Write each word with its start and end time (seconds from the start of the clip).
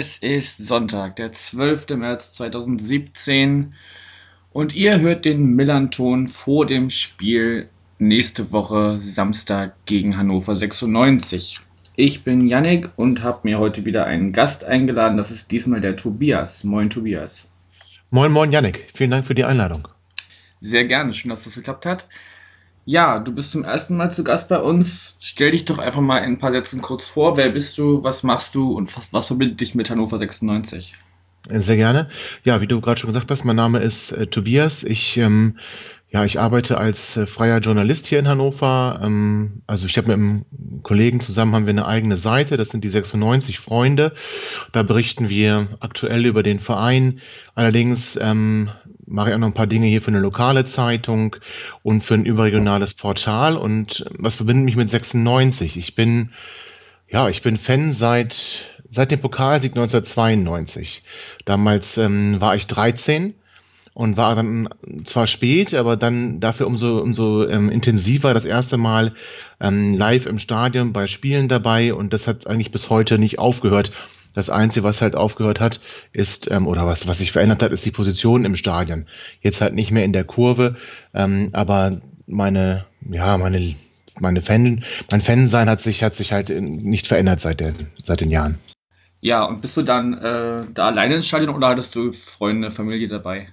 es 0.00 0.16
ist 0.16 0.56
Sonntag, 0.56 1.16
der 1.16 1.30
12. 1.30 1.90
März 1.90 2.32
2017 2.32 3.74
und 4.50 4.74
ihr 4.74 4.98
hört 4.98 5.26
den 5.26 5.54
Millanton 5.54 6.28
vor 6.28 6.64
dem 6.64 6.88
Spiel 6.88 7.68
nächste 7.98 8.50
Woche 8.50 8.98
Samstag 8.98 9.74
gegen 9.84 10.16
Hannover 10.16 10.54
96. 10.54 11.60
Ich 11.96 12.24
bin 12.24 12.48
Yannick 12.48 12.88
und 12.96 13.22
habe 13.22 13.40
mir 13.42 13.58
heute 13.58 13.84
wieder 13.84 14.06
einen 14.06 14.32
Gast 14.32 14.64
eingeladen. 14.64 15.18
Das 15.18 15.30
ist 15.30 15.50
diesmal 15.50 15.82
der 15.82 15.96
Tobias. 15.96 16.64
Moin, 16.64 16.88
Tobias. 16.88 17.46
Moin, 18.08 18.32
moin, 18.32 18.52
Yannick. 18.52 18.86
Vielen 18.94 19.10
Dank 19.10 19.26
für 19.26 19.34
die 19.34 19.44
Einladung. 19.44 19.86
Sehr 20.60 20.86
gerne. 20.86 21.12
Schön, 21.12 21.28
dass 21.28 21.44
das 21.44 21.56
geklappt 21.56 21.84
hat. 21.84 22.08
Ja, 22.84 23.18
du 23.18 23.34
bist 23.34 23.52
zum 23.52 23.64
ersten 23.64 23.96
Mal 23.96 24.10
zu 24.10 24.24
Gast 24.24 24.48
bei 24.48 24.58
uns. 24.58 25.16
Stell 25.20 25.52
dich 25.52 25.64
doch 25.64 25.78
einfach 25.78 26.00
mal 26.00 26.18
in 26.18 26.32
ein 26.32 26.38
paar 26.38 26.52
Sätzen 26.52 26.80
kurz 26.80 27.08
vor. 27.08 27.36
Wer 27.36 27.50
bist 27.50 27.78
du? 27.78 28.02
Was 28.02 28.22
machst 28.22 28.54
du? 28.54 28.72
Und 28.72 28.94
was, 28.96 29.12
was 29.12 29.26
verbindet 29.26 29.60
dich 29.60 29.74
mit 29.74 29.90
Hannover 29.90 30.18
96? 30.18 30.94
Sehr 31.48 31.76
gerne. 31.76 32.10
Ja, 32.44 32.60
wie 32.60 32.66
du 32.66 32.80
gerade 32.80 33.00
schon 33.00 33.08
gesagt 33.08 33.30
hast, 33.30 33.44
mein 33.44 33.56
Name 33.56 33.80
ist 33.80 34.12
äh, 34.12 34.26
Tobias. 34.26 34.82
Ich 34.82 35.16
ähm, 35.16 35.56
ja, 36.12 36.24
ich 36.24 36.40
arbeite 36.40 36.76
als 36.76 37.16
äh, 37.16 37.26
freier 37.26 37.60
Journalist 37.60 38.06
hier 38.06 38.18
in 38.18 38.26
Hannover. 38.26 39.00
Ähm, 39.02 39.62
also 39.68 39.86
ich 39.86 39.96
habe 39.96 40.08
mit 40.08 40.16
einem 40.16 40.82
Kollegen 40.82 41.20
zusammen 41.20 41.54
haben 41.54 41.66
wir 41.66 41.70
eine 41.70 41.86
eigene 41.86 42.16
Seite, 42.16 42.56
das 42.56 42.70
sind 42.70 42.82
die 42.82 42.88
96 42.88 43.60
Freunde. 43.60 44.14
Da 44.72 44.82
berichten 44.82 45.28
wir 45.28 45.68
aktuell 45.78 46.26
über 46.26 46.42
den 46.42 46.58
Verein. 46.58 47.20
Allerdings 47.54 48.18
ähm, 48.20 48.70
mache 49.10 49.30
ich 49.30 49.34
auch 49.34 49.38
noch 49.38 49.48
ein 49.48 49.54
paar 49.54 49.66
Dinge 49.66 49.86
hier 49.86 50.02
für 50.02 50.08
eine 50.08 50.20
lokale 50.20 50.64
Zeitung 50.64 51.36
und 51.82 52.04
für 52.04 52.14
ein 52.14 52.24
überregionales 52.24 52.94
Portal. 52.94 53.56
Und 53.56 54.04
was 54.16 54.36
verbindet 54.36 54.64
mich 54.64 54.76
mit 54.76 54.88
96? 54.88 55.76
Ich 55.76 55.94
bin, 55.94 56.30
ja, 57.08 57.28
ich 57.28 57.42
bin 57.42 57.58
Fan 57.58 57.92
seit, 57.92 58.70
seit 58.90 59.10
dem 59.10 59.20
Pokalsieg 59.20 59.72
1992. 59.72 61.02
Damals 61.44 61.98
ähm, 61.98 62.40
war 62.40 62.54
ich 62.54 62.66
13 62.68 63.34
und 63.92 64.16
war 64.16 64.36
dann 64.36 64.68
zwar 65.04 65.26
spät, 65.26 65.74
aber 65.74 65.96
dann 65.96 66.40
dafür 66.40 66.66
umso, 66.66 66.98
umso 66.98 67.46
ähm, 67.46 67.68
intensiver 67.68 68.32
das 68.32 68.44
erste 68.44 68.76
Mal 68.78 69.14
ähm, 69.60 69.94
live 69.94 70.26
im 70.26 70.38
Stadion 70.38 70.92
bei 70.92 71.06
Spielen 71.08 71.48
dabei 71.48 71.92
und 71.92 72.12
das 72.12 72.26
hat 72.26 72.46
eigentlich 72.46 72.70
bis 72.70 72.88
heute 72.88 73.18
nicht 73.18 73.38
aufgehört. 73.38 73.90
Das 74.34 74.50
Einzige, 74.50 74.84
was 74.84 75.02
halt 75.02 75.16
aufgehört 75.16 75.60
hat, 75.60 75.80
ist, 76.12 76.50
ähm, 76.50 76.66
oder 76.66 76.86
was, 76.86 77.06
was 77.06 77.18
sich 77.18 77.32
verändert 77.32 77.62
hat, 77.62 77.72
ist 77.72 77.84
die 77.84 77.90
Position 77.90 78.44
im 78.44 78.56
Stadion. 78.56 79.06
Jetzt 79.40 79.60
halt 79.60 79.74
nicht 79.74 79.90
mehr 79.90 80.04
in 80.04 80.12
der 80.12 80.24
Kurve, 80.24 80.76
ähm, 81.14 81.50
aber 81.52 82.00
meine, 82.26 82.86
ja, 83.10 83.36
meine, 83.38 83.74
meine 84.18 84.42
Fan, 84.42 84.84
mein 85.10 85.22
Fansein 85.22 85.68
hat 85.68 85.80
sich, 85.80 86.02
hat 86.02 86.14
sich 86.14 86.32
halt 86.32 86.48
nicht 86.48 87.06
verändert 87.06 87.40
seit 87.40 87.60
den, 87.60 87.88
seit 88.04 88.20
den 88.20 88.30
Jahren. 88.30 88.58
Ja, 89.20 89.44
und 89.44 89.60
bist 89.60 89.76
du 89.76 89.82
dann 89.82 90.14
äh, 90.14 90.64
da 90.72 90.86
alleine 90.86 91.16
ins 91.16 91.26
Stadion 91.26 91.54
oder 91.54 91.68
hattest 91.68 91.94
du 91.94 92.10
Freunde, 92.12 92.70
Familie 92.70 93.06
dabei? 93.06 93.48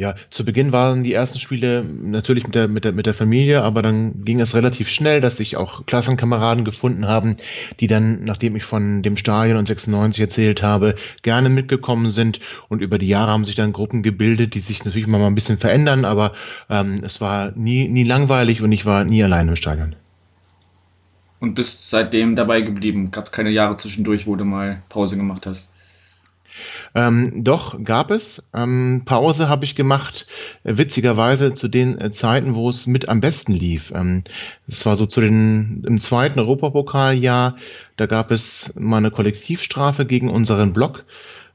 Ja, 0.00 0.14
zu 0.30 0.46
Beginn 0.46 0.72
waren 0.72 1.04
die 1.04 1.12
ersten 1.12 1.38
Spiele 1.38 1.84
natürlich 1.84 2.44
mit 2.44 2.54
der, 2.54 2.68
mit 2.68 2.86
der, 2.86 2.92
mit 2.92 3.04
der 3.04 3.12
Familie, 3.12 3.60
aber 3.60 3.82
dann 3.82 4.24
ging 4.24 4.40
es 4.40 4.54
relativ 4.54 4.88
schnell, 4.88 5.20
dass 5.20 5.36
sich 5.36 5.58
auch 5.58 5.84
Klassenkameraden 5.84 6.64
gefunden 6.64 7.06
haben, 7.06 7.36
die 7.80 7.86
dann, 7.86 8.24
nachdem 8.24 8.56
ich 8.56 8.64
von 8.64 9.02
dem 9.02 9.18
Stadion 9.18 9.58
und 9.58 9.68
96 9.68 10.18
erzählt 10.22 10.62
habe, 10.62 10.94
gerne 11.20 11.50
mitgekommen 11.50 12.12
sind. 12.12 12.40
Und 12.70 12.80
über 12.80 12.96
die 12.96 13.08
Jahre 13.08 13.30
haben 13.30 13.44
sich 13.44 13.56
dann 13.56 13.74
Gruppen 13.74 14.02
gebildet, 14.02 14.54
die 14.54 14.60
sich 14.60 14.86
natürlich 14.86 15.06
immer 15.06 15.18
mal 15.18 15.26
ein 15.26 15.34
bisschen 15.34 15.58
verändern, 15.58 16.06
aber 16.06 16.32
ähm, 16.70 17.02
es 17.04 17.20
war 17.20 17.52
nie, 17.54 17.86
nie 17.86 18.04
langweilig 18.04 18.62
und 18.62 18.72
ich 18.72 18.86
war 18.86 19.04
nie 19.04 19.22
allein 19.22 19.48
im 19.48 19.56
Stadion. 19.56 19.96
Und 21.40 21.56
bist 21.56 21.90
seitdem 21.90 22.36
dabei 22.36 22.62
geblieben? 22.62 23.10
Gab 23.10 23.32
keine 23.32 23.50
Jahre 23.50 23.76
zwischendurch, 23.76 24.26
wo 24.26 24.34
du 24.34 24.46
mal 24.46 24.82
Pause 24.88 25.18
gemacht 25.18 25.46
hast? 25.46 25.68
Ähm, 26.94 27.44
doch, 27.44 27.82
gab 27.84 28.10
es. 28.10 28.42
Ähm, 28.52 29.02
Pause 29.04 29.48
habe 29.48 29.64
ich 29.64 29.76
gemacht, 29.76 30.26
äh, 30.64 30.76
witzigerweise 30.76 31.54
zu 31.54 31.68
den 31.68 32.00
äh, 32.00 32.10
Zeiten, 32.10 32.54
wo 32.54 32.68
es 32.68 32.86
mit 32.86 33.08
am 33.08 33.20
besten 33.20 33.52
lief. 33.52 33.92
Ähm, 33.94 34.24
das 34.66 34.84
war 34.86 34.96
so 34.96 35.06
zu 35.06 35.20
den, 35.20 35.84
im 35.86 36.00
zweiten 36.00 36.38
Europapokaljahr, 36.38 37.56
da 37.96 38.06
gab 38.06 38.30
es 38.30 38.72
mal 38.76 38.96
eine 38.96 39.10
Kollektivstrafe 39.10 40.06
gegen 40.06 40.28
unseren 40.28 40.72
Block. 40.72 41.04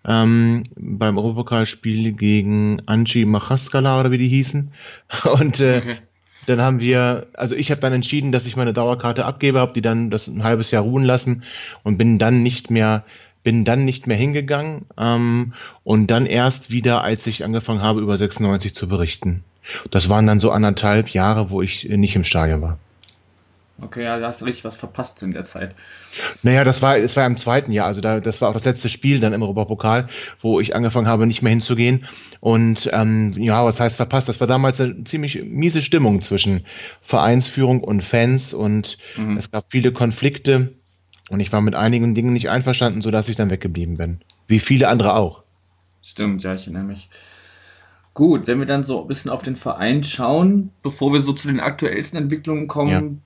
Ähm, 0.08 0.64
beim 0.76 1.18
Europapokalspiel 1.18 2.14
gegen 2.14 2.82
Angie 2.86 3.26
Machaskala 3.26 4.00
oder 4.00 4.12
wie 4.12 4.20
die 4.20 4.30
hießen. 4.30 4.72
Und 5.40 5.60
äh, 5.60 5.82
okay. 5.82 5.98
dann 6.46 6.62
haben 6.62 6.80
wir, 6.80 7.28
also 7.34 7.56
ich 7.56 7.72
habe 7.72 7.82
dann 7.82 7.94
entschieden, 7.94 8.32
dass 8.32 8.46
ich 8.46 8.56
meine 8.56 8.74
Dauerkarte 8.74 9.26
abgebe, 9.26 9.60
habe 9.60 9.74
die 9.74 9.82
dann 9.82 10.12
das 10.12 10.28
ein 10.28 10.44
halbes 10.44 10.72
Jahr 10.72 10.84
ruhen 10.84 11.04
lassen 11.04 11.44
und 11.84 11.98
bin 11.98 12.20
dann 12.20 12.44
nicht 12.44 12.70
mehr 12.70 13.04
bin 13.46 13.64
dann 13.64 13.86
nicht 13.86 14.08
mehr 14.08 14.18
hingegangen 14.18 14.88
ähm, 14.98 15.54
und 15.84 16.08
dann 16.08 16.26
erst 16.26 16.72
wieder, 16.72 17.04
als 17.04 17.26
ich 17.28 17.46
angefangen 17.46 17.82
habe, 17.82 18.02
über 18.02 18.18
96 18.18 18.74
zu 18.74 18.90
berichten. 18.90 19.44
Das 19.92 20.10
waren 20.10 20.26
dann 20.28 20.40
so 20.40 20.52
anderthalb 20.52 21.10
Jahre, 21.10 21.52
wo 21.52 21.62
ich 21.62 21.88
nicht 21.88 22.16
im 22.16 22.24
Stadion 22.24 22.62
war. 22.62 22.80
Okay, 23.82 24.04
ja, 24.04 24.20
da 24.20 24.28
hast 24.28 24.42
du 24.42 24.46
richtig 24.46 24.64
was 24.64 24.78
verpasst 24.78 25.22
in 25.22 25.34
der 25.34 25.44
Zeit. 25.44 25.76
Naja, 26.44 26.64
das 26.64 26.82
war, 26.82 27.00
das 27.00 27.16
war 27.16 27.28
im 27.28 27.38
zweiten 27.38 27.72
Jahr, 27.72 27.88
also 27.88 28.02
da, 28.02 28.20
das 28.20 28.40
war 28.42 28.50
auch 28.50 28.54
das 28.54 28.64
letzte 28.64 28.90
Spiel 28.90 29.20
dann 29.20 29.34
im 29.34 29.44
Europapokal, 29.44 30.08
wo 30.42 30.60
ich 30.62 30.76
angefangen 30.76 31.08
habe, 31.08 31.28
nicht 31.28 31.42
mehr 31.42 31.52
hinzugehen. 31.52 32.06
Und 32.40 32.90
ähm, 32.94 33.34
ja, 33.38 33.64
was 33.66 33.80
heißt 33.80 33.98
verpasst? 33.98 34.30
Das 34.30 34.40
war 34.40 34.48
damals 34.48 34.80
eine 34.80 35.04
ziemlich 35.04 35.44
miese 35.44 35.82
Stimmung 35.82 36.22
zwischen 36.22 36.66
Vereinsführung 37.02 37.84
und 37.84 38.02
Fans 38.04 38.54
und 38.54 38.98
mhm. 39.18 39.38
es 39.38 39.52
gab 39.52 39.66
viele 39.70 39.92
Konflikte. 39.92 40.74
Und 41.30 41.40
ich 41.40 41.52
war 41.52 41.62
mit 41.62 41.76
einigen 41.76 42.14
Dingen 42.14 42.34
nicht 42.34 42.50
einverstanden, 42.50 43.02
sodass 43.02 43.30
ich 43.30 43.36
dann 43.36 43.50
weggeblieben 43.50 43.96
bin. 43.96 44.22
Wie 44.48 44.60
viele 44.60 44.88
andere 44.88 45.16
auch. 45.16 45.44
Stimmt, 46.02 46.44
ja, 46.44 46.54
ich 46.54 46.64
erinnere 46.64 46.84
mich. 46.84 47.10
Gut, 48.14 48.48
wenn 48.48 48.60
wir 48.60 48.66
dann 48.66 48.84
so 48.84 49.02
ein 49.02 49.08
bisschen 49.08 49.32
auf 49.32 49.44
den 49.44 49.56
Verein 49.56 50.04
schauen, 50.04 50.70
bevor 50.84 51.12
wir 51.12 51.20
so 51.20 51.34
zu 51.34 51.48
den 51.48 51.60
aktuellsten 51.60 52.18
Entwicklungen 52.18 52.68
kommen, 52.68 53.22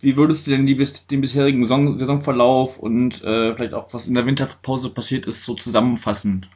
ja. 0.00 0.02
wie 0.02 0.16
würdest 0.16 0.46
du 0.46 0.50
denn 0.50 0.66
die, 0.66 0.76
den 1.10 1.20
bisherigen 1.20 1.62
Saison, 1.62 1.98
Saisonverlauf 1.98 2.78
und 2.78 3.24
äh, 3.24 3.54
vielleicht 3.56 3.74
auch 3.74 3.92
was 3.92 4.06
in 4.06 4.14
der 4.14 4.26
Winterpause 4.26 4.90
passiert 4.90 5.26
ist, 5.26 5.44
so 5.44 5.54
zusammenfassen? 5.54 6.46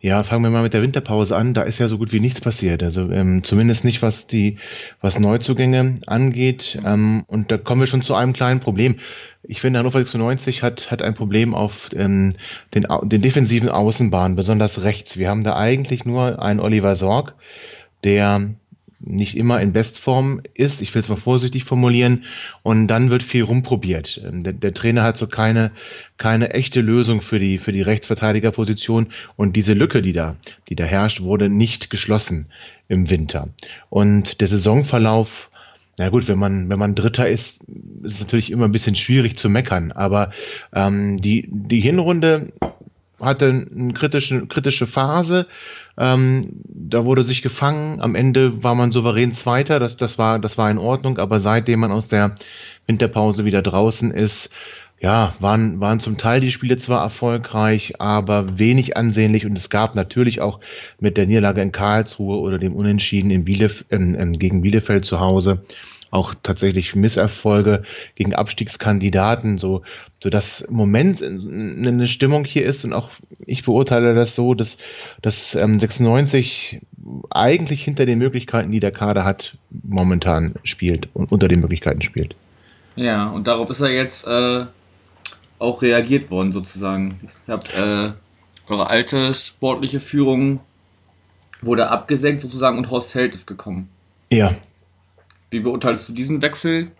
Ja, 0.00 0.22
fangen 0.22 0.44
wir 0.44 0.50
mal 0.50 0.62
mit 0.62 0.74
der 0.74 0.82
Winterpause 0.82 1.36
an. 1.36 1.54
Da 1.54 1.62
ist 1.62 1.78
ja 1.78 1.88
so 1.88 1.98
gut 1.98 2.12
wie 2.12 2.20
nichts 2.20 2.40
passiert. 2.40 2.84
Also 2.84 3.10
ähm, 3.10 3.42
zumindest 3.42 3.84
nicht, 3.84 4.00
was 4.00 4.28
die, 4.28 4.58
was 5.00 5.18
Neuzugänge 5.18 6.00
angeht. 6.06 6.78
Ähm, 6.84 7.24
und 7.26 7.50
da 7.50 7.58
kommen 7.58 7.80
wir 7.80 7.88
schon 7.88 8.02
zu 8.02 8.14
einem 8.14 8.32
kleinen 8.32 8.60
Problem. 8.60 9.00
Ich 9.50 9.62
finde, 9.62 9.78
Hannover 9.78 9.98
96 9.98 10.62
hat, 10.62 10.90
hat 10.90 11.00
ein 11.00 11.14
Problem 11.14 11.54
auf 11.54 11.88
ähm, 11.94 12.34
den, 12.74 12.86
den 13.04 13.22
defensiven 13.22 13.70
Außenbahnen, 13.70 14.36
besonders 14.36 14.82
rechts. 14.82 15.16
Wir 15.16 15.30
haben 15.30 15.42
da 15.42 15.56
eigentlich 15.56 16.04
nur 16.04 16.42
einen 16.42 16.60
Oliver 16.60 16.96
Sorg, 16.96 17.34
der 18.04 18.50
nicht 19.00 19.36
immer 19.36 19.60
in 19.60 19.72
Bestform 19.72 20.42
ist, 20.52 20.82
ich 20.82 20.94
will 20.94 21.00
es 21.00 21.08
mal 21.08 21.16
vorsichtig 21.16 21.64
formulieren, 21.64 22.24
und 22.62 22.88
dann 22.88 23.08
wird 23.08 23.22
viel 23.22 23.42
rumprobiert. 23.42 24.20
Der, 24.22 24.52
der, 24.52 24.74
Trainer 24.74 25.02
hat 25.02 25.16
so 25.16 25.26
keine, 25.26 25.70
keine 26.18 26.50
echte 26.50 26.82
Lösung 26.82 27.22
für 27.22 27.38
die, 27.38 27.58
für 27.58 27.72
die 27.72 27.82
Rechtsverteidigerposition 27.82 29.08
und 29.36 29.56
diese 29.56 29.72
Lücke, 29.72 30.02
die 30.02 30.12
da, 30.12 30.36
die 30.68 30.76
da 30.76 30.84
herrscht, 30.84 31.22
wurde 31.22 31.48
nicht 31.48 31.88
geschlossen 31.88 32.46
im 32.88 33.08
Winter. 33.08 33.48
Und 33.88 34.42
der 34.42 34.48
Saisonverlauf, 34.48 35.48
na 35.98 36.08
gut, 36.08 36.28
wenn 36.28 36.38
man, 36.38 36.68
wenn 36.68 36.78
man 36.78 36.94
Dritter 36.94 37.28
ist, 37.28 37.60
ist 38.02 38.14
es 38.14 38.20
natürlich 38.20 38.50
immer 38.50 38.64
ein 38.64 38.72
bisschen 38.72 38.96
schwierig 38.96 39.36
zu 39.36 39.48
meckern, 39.48 39.92
aber 39.92 40.30
ähm, 40.72 41.18
die, 41.18 41.48
die 41.50 41.80
Hinrunde 41.80 42.52
hatte 43.20 43.66
eine 43.74 43.92
kritische, 43.94 44.46
kritische 44.46 44.86
Phase, 44.86 45.46
ähm, 45.98 46.62
da 46.64 47.04
wurde 47.04 47.24
sich 47.24 47.42
gefangen. 47.42 48.00
Am 48.00 48.14
Ende 48.14 48.62
war 48.62 48.76
man 48.76 48.92
souverän 48.92 49.32
Zweiter. 49.32 49.80
Das, 49.80 49.96
das, 49.96 50.16
war, 50.16 50.38
das 50.38 50.56
war 50.56 50.70
in 50.70 50.78
Ordnung. 50.78 51.18
Aber 51.18 51.40
seitdem 51.40 51.80
man 51.80 51.90
aus 51.90 52.06
der 52.06 52.36
Winterpause 52.86 53.44
wieder 53.44 53.62
draußen 53.62 54.12
ist, 54.12 54.50
ja, 55.00 55.34
waren, 55.38 55.80
waren 55.80 56.00
zum 56.00 56.18
Teil 56.18 56.40
die 56.40 56.50
Spiele 56.50 56.78
zwar 56.78 57.02
erfolgreich, 57.02 58.00
aber 58.00 58.58
wenig 58.58 58.96
ansehnlich. 58.96 59.46
Und 59.46 59.56
es 59.56 59.70
gab 59.70 59.94
natürlich 59.94 60.40
auch 60.40 60.60
mit 60.98 61.16
der 61.16 61.26
Niederlage 61.26 61.62
in 61.62 61.72
Karlsruhe 61.72 62.38
oder 62.38 62.58
dem 62.58 62.74
Unentschieden 62.74 63.30
in 63.30 63.44
Bielef 63.44 63.84
ähm, 63.90 64.32
gegen 64.32 64.62
Bielefeld 64.62 65.04
zu 65.04 65.20
Hause 65.20 65.64
auch 66.10 66.34
tatsächlich 66.42 66.94
Misserfolge 66.94 67.82
gegen 68.14 68.34
Abstiegskandidaten, 68.34 69.58
so, 69.58 69.82
so 70.22 70.30
dass 70.30 70.62
im 70.62 70.74
Moment 70.74 71.22
eine 71.22 72.08
Stimmung 72.08 72.44
hier 72.44 72.64
ist 72.64 72.84
und 72.84 72.92
auch 72.92 73.10
ich 73.46 73.64
beurteile 73.64 74.14
das 74.14 74.34
so, 74.34 74.54
dass, 74.54 74.78
dass 75.22 75.54
ähm, 75.54 75.78
96 75.78 76.80
eigentlich 77.30 77.84
hinter 77.84 78.06
den 78.06 78.18
Möglichkeiten, 78.18 78.70
die 78.70 78.80
der 78.80 78.92
Kader 78.92 79.24
hat, 79.24 79.56
momentan 79.70 80.54
spielt 80.64 81.08
und 81.14 81.30
unter 81.30 81.48
den 81.48 81.60
Möglichkeiten 81.60 82.02
spielt. 82.02 82.34
Ja, 82.96 83.28
und 83.28 83.46
darauf 83.46 83.70
ist 83.70 83.80
er 83.80 83.90
jetzt 83.90 84.26
äh, 84.26 84.64
auch 85.58 85.82
reagiert 85.82 86.30
worden 86.30 86.52
sozusagen. 86.52 87.20
Ihr 87.46 87.54
habt 87.54 87.74
äh, 87.74 88.12
Eure 88.68 88.90
alte 88.90 89.32
sportliche 89.34 89.98
Führung 89.98 90.60
wurde 91.62 91.88
abgesenkt 91.88 92.42
sozusagen 92.42 92.76
und 92.76 92.90
Horst 92.90 93.14
Held 93.14 93.34
ist 93.34 93.46
gekommen. 93.46 93.88
Ja. 94.30 94.56
Wie 95.50 95.60
beurteilst 95.60 96.08
du 96.08 96.12
diesen 96.12 96.42
Wechsel? 96.42 96.90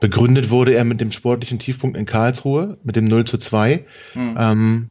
Begründet 0.00 0.48
wurde 0.48 0.74
er 0.74 0.84
mit 0.84 1.00
dem 1.02 1.12
sportlichen 1.12 1.58
Tiefpunkt 1.58 1.98
in 1.98 2.06
Karlsruhe, 2.06 2.78
mit 2.82 2.96
dem 2.96 3.04
0 3.04 3.26
zu 3.26 3.36
2. 3.36 3.84
Hm. 4.14 4.36
Ähm, 4.40 4.90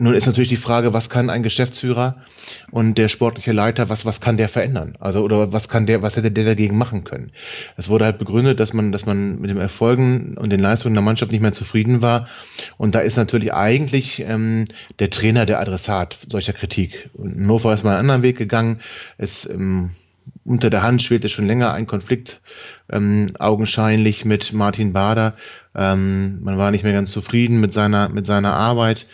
nun 0.00 0.14
ist 0.14 0.26
natürlich 0.26 0.48
die 0.48 0.56
Frage, 0.56 0.94
was 0.94 1.10
kann 1.10 1.28
ein 1.28 1.42
Geschäftsführer 1.42 2.16
und 2.70 2.96
der 2.96 3.10
sportliche 3.10 3.52
Leiter, 3.52 3.90
was, 3.90 4.06
was 4.06 4.22
kann 4.22 4.38
der 4.38 4.48
verändern? 4.48 4.96
Also, 4.98 5.20
oder 5.20 5.52
was 5.52 5.68
kann 5.68 5.84
der, 5.84 6.00
was 6.00 6.16
hätte 6.16 6.30
der 6.30 6.46
dagegen 6.46 6.78
machen 6.78 7.04
können? 7.04 7.32
Es 7.76 7.90
wurde 7.90 8.06
halt 8.06 8.18
begründet, 8.18 8.60
dass 8.60 8.72
man, 8.72 8.92
dass 8.92 9.04
man 9.04 9.38
mit 9.40 9.50
den 9.50 9.58
Erfolgen 9.58 10.38
und 10.38 10.48
den 10.48 10.60
Leistungen 10.60 10.94
der 10.94 11.02
Mannschaft 11.02 11.32
nicht 11.32 11.42
mehr 11.42 11.52
zufrieden 11.52 12.00
war. 12.00 12.28
Und 12.78 12.94
da 12.94 13.00
ist 13.00 13.16
natürlich 13.16 13.52
eigentlich 13.52 14.20
ähm, 14.20 14.64
der 14.98 15.10
Trainer 15.10 15.44
der 15.44 15.60
Adressat 15.60 16.18
solcher 16.28 16.54
Kritik. 16.54 17.10
Und 17.12 17.34
Hannover 17.34 17.74
ist 17.74 17.84
mal 17.84 17.90
einen 17.90 18.00
anderen 18.00 18.22
Weg 18.22 18.38
gegangen. 18.38 18.80
Es, 19.18 19.44
ähm, 19.44 19.90
unter 20.46 20.70
der 20.70 20.82
Hand 20.82 21.02
schwelte 21.02 21.28
schon 21.28 21.46
länger 21.46 21.74
ein 21.74 21.86
Konflikt 21.86 22.40
ähm, 22.90 23.26
augenscheinlich 23.38 24.24
mit 24.24 24.54
Martin 24.54 24.94
Bader. 24.94 25.34
Ähm, 25.74 26.42
man 26.42 26.56
war 26.56 26.70
nicht 26.70 26.84
mehr 26.84 26.94
ganz 26.94 27.12
zufrieden 27.12 27.60
mit 27.60 27.74
seiner, 27.74 28.08
mit 28.08 28.24
seiner 28.24 28.54
Arbeit. 28.54 29.06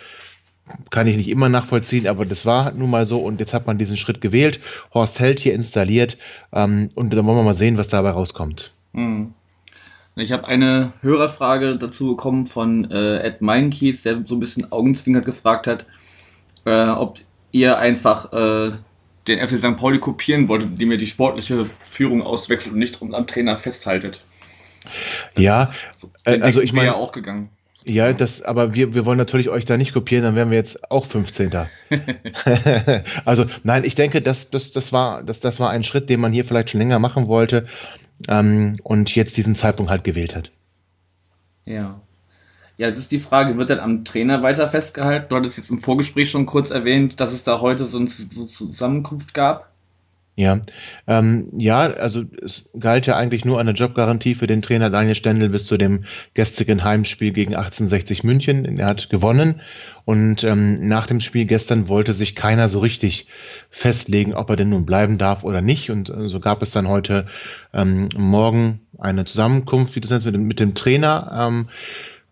Kann 0.90 1.06
ich 1.06 1.16
nicht 1.16 1.28
immer 1.28 1.48
nachvollziehen, 1.48 2.06
aber 2.06 2.24
das 2.24 2.44
war 2.44 2.72
nun 2.72 2.90
mal 2.90 3.06
so 3.06 3.20
und 3.20 3.38
jetzt 3.38 3.54
hat 3.54 3.66
man 3.66 3.78
diesen 3.78 3.96
Schritt 3.96 4.20
gewählt, 4.20 4.60
Horst 4.92 5.20
Held 5.20 5.38
hier 5.38 5.54
installiert 5.54 6.18
ähm, 6.52 6.90
und 6.94 7.10
dann 7.10 7.24
wollen 7.24 7.38
wir 7.38 7.44
mal 7.44 7.54
sehen, 7.54 7.78
was 7.78 7.88
dabei 7.88 8.10
rauskommt. 8.10 8.72
Hm. 8.92 9.32
Ich 10.16 10.32
habe 10.32 10.48
eine 10.48 10.92
Hörerfrage 11.02 11.76
dazu 11.76 12.08
bekommen 12.08 12.46
von 12.46 12.90
äh, 12.90 13.18
Ed 13.18 13.42
Meinkies, 13.42 14.02
der 14.02 14.24
so 14.24 14.36
ein 14.36 14.40
bisschen 14.40 14.72
augenzwinkert 14.72 15.26
gefragt 15.26 15.66
hat, 15.66 15.86
äh, 16.64 16.88
ob 16.88 17.18
ihr 17.52 17.78
einfach 17.78 18.32
äh, 18.32 18.70
den 19.28 19.46
FC 19.46 19.58
St. 19.58 19.76
Pauli 19.76 19.98
kopieren 19.98 20.48
wollte, 20.48 20.66
indem 20.66 20.92
ihr 20.92 20.98
die 20.98 21.06
sportliche 21.06 21.66
Führung 21.80 22.22
auswechselt 22.22 22.72
und 22.72 22.78
nicht 22.78 23.00
am 23.02 23.26
Trainer 23.26 23.56
festhaltet. 23.56 24.20
Ja, 25.36 25.72
also, 26.24 26.42
also 26.42 26.60
ich 26.62 26.72
meine 26.72 26.88
ja 26.88 26.94
auch 26.94 27.12
gegangen. 27.12 27.50
Ja, 27.88 28.12
das, 28.12 28.42
aber 28.42 28.74
wir, 28.74 28.94
wir 28.94 29.06
wollen 29.06 29.16
natürlich 29.16 29.48
euch 29.48 29.64
da 29.64 29.76
nicht 29.76 29.92
kopieren, 29.92 30.24
dann 30.24 30.34
wären 30.34 30.50
wir 30.50 30.58
jetzt 30.58 30.90
auch 30.90 31.06
15. 31.06 31.52
also 33.24 33.46
nein, 33.62 33.84
ich 33.84 33.94
denke, 33.94 34.20
das, 34.20 34.50
das, 34.50 34.72
das, 34.72 34.92
war, 34.92 35.22
das, 35.22 35.38
das 35.38 35.60
war 35.60 35.70
ein 35.70 35.84
Schritt, 35.84 36.10
den 36.10 36.18
man 36.18 36.32
hier 36.32 36.44
vielleicht 36.44 36.70
schon 36.70 36.80
länger 36.80 36.98
machen 36.98 37.28
wollte 37.28 37.66
ähm, 38.26 38.80
und 38.82 39.14
jetzt 39.14 39.36
diesen 39.36 39.54
Zeitpunkt 39.54 39.88
halt 39.88 40.02
gewählt 40.02 40.34
hat. 40.34 40.50
Ja. 41.64 42.00
Ja, 42.76 42.88
jetzt 42.88 42.98
ist 42.98 43.12
die 43.12 43.20
Frage, 43.20 43.56
wird 43.56 43.70
denn 43.70 43.78
am 43.78 44.04
Trainer 44.04 44.42
weiter 44.42 44.66
festgehalten? 44.66 45.28
Du 45.28 45.36
hattest 45.36 45.56
jetzt 45.56 45.70
im 45.70 45.78
Vorgespräch 45.78 46.28
schon 46.28 46.44
kurz 46.44 46.70
erwähnt, 46.70 47.20
dass 47.20 47.32
es 47.32 47.44
da 47.44 47.60
heute 47.60 47.86
so 47.86 47.98
eine 47.98 48.08
Zusammenkunft 48.08 49.32
gab. 49.32 49.70
Ja, 50.38 50.60
ähm, 51.06 51.48
ja, 51.56 51.78
also 51.78 52.22
es 52.44 52.68
galt 52.78 53.06
ja 53.06 53.16
eigentlich 53.16 53.46
nur 53.46 53.58
eine 53.58 53.70
Jobgarantie 53.70 54.34
für 54.34 54.46
den 54.46 54.60
Trainer 54.60 54.90
Daniel 54.90 55.14
Stendel 55.14 55.48
bis 55.48 55.64
zu 55.64 55.78
dem 55.78 56.04
gestrigen 56.34 56.84
Heimspiel 56.84 57.32
gegen 57.32 57.54
1860 57.54 58.22
München. 58.22 58.78
Er 58.78 58.86
hat 58.86 59.08
gewonnen 59.08 59.62
und 60.04 60.44
ähm, 60.44 60.86
nach 60.86 61.06
dem 61.06 61.20
Spiel 61.20 61.46
gestern 61.46 61.88
wollte 61.88 62.12
sich 62.12 62.36
keiner 62.36 62.68
so 62.68 62.80
richtig 62.80 63.28
festlegen, 63.70 64.34
ob 64.34 64.50
er 64.50 64.56
denn 64.56 64.68
nun 64.68 64.84
bleiben 64.84 65.16
darf 65.16 65.42
oder 65.42 65.62
nicht. 65.62 65.90
Und 65.90 66.10
äh, 66.10 66.28
so 66.28 66.38
gab 66.38 66.60
es 66.60 66.70
dann 66.70 66.86
heute 66.86 67.26
ähm, 67.72 68.10
morgen 68.14 68.80
eine 68.98 69.24
Zusammenkunft, 69.24 69.96
wie 69.96 70.00
du 70.00 70.08
nennst, 70.08 70.26
mit 70.26 70.34
dem, 70.34 70.44
mit 70.44 70.60
dem 70.60 70.74
Trainer. 70.74 71.48
Ähm, 71.48 71.68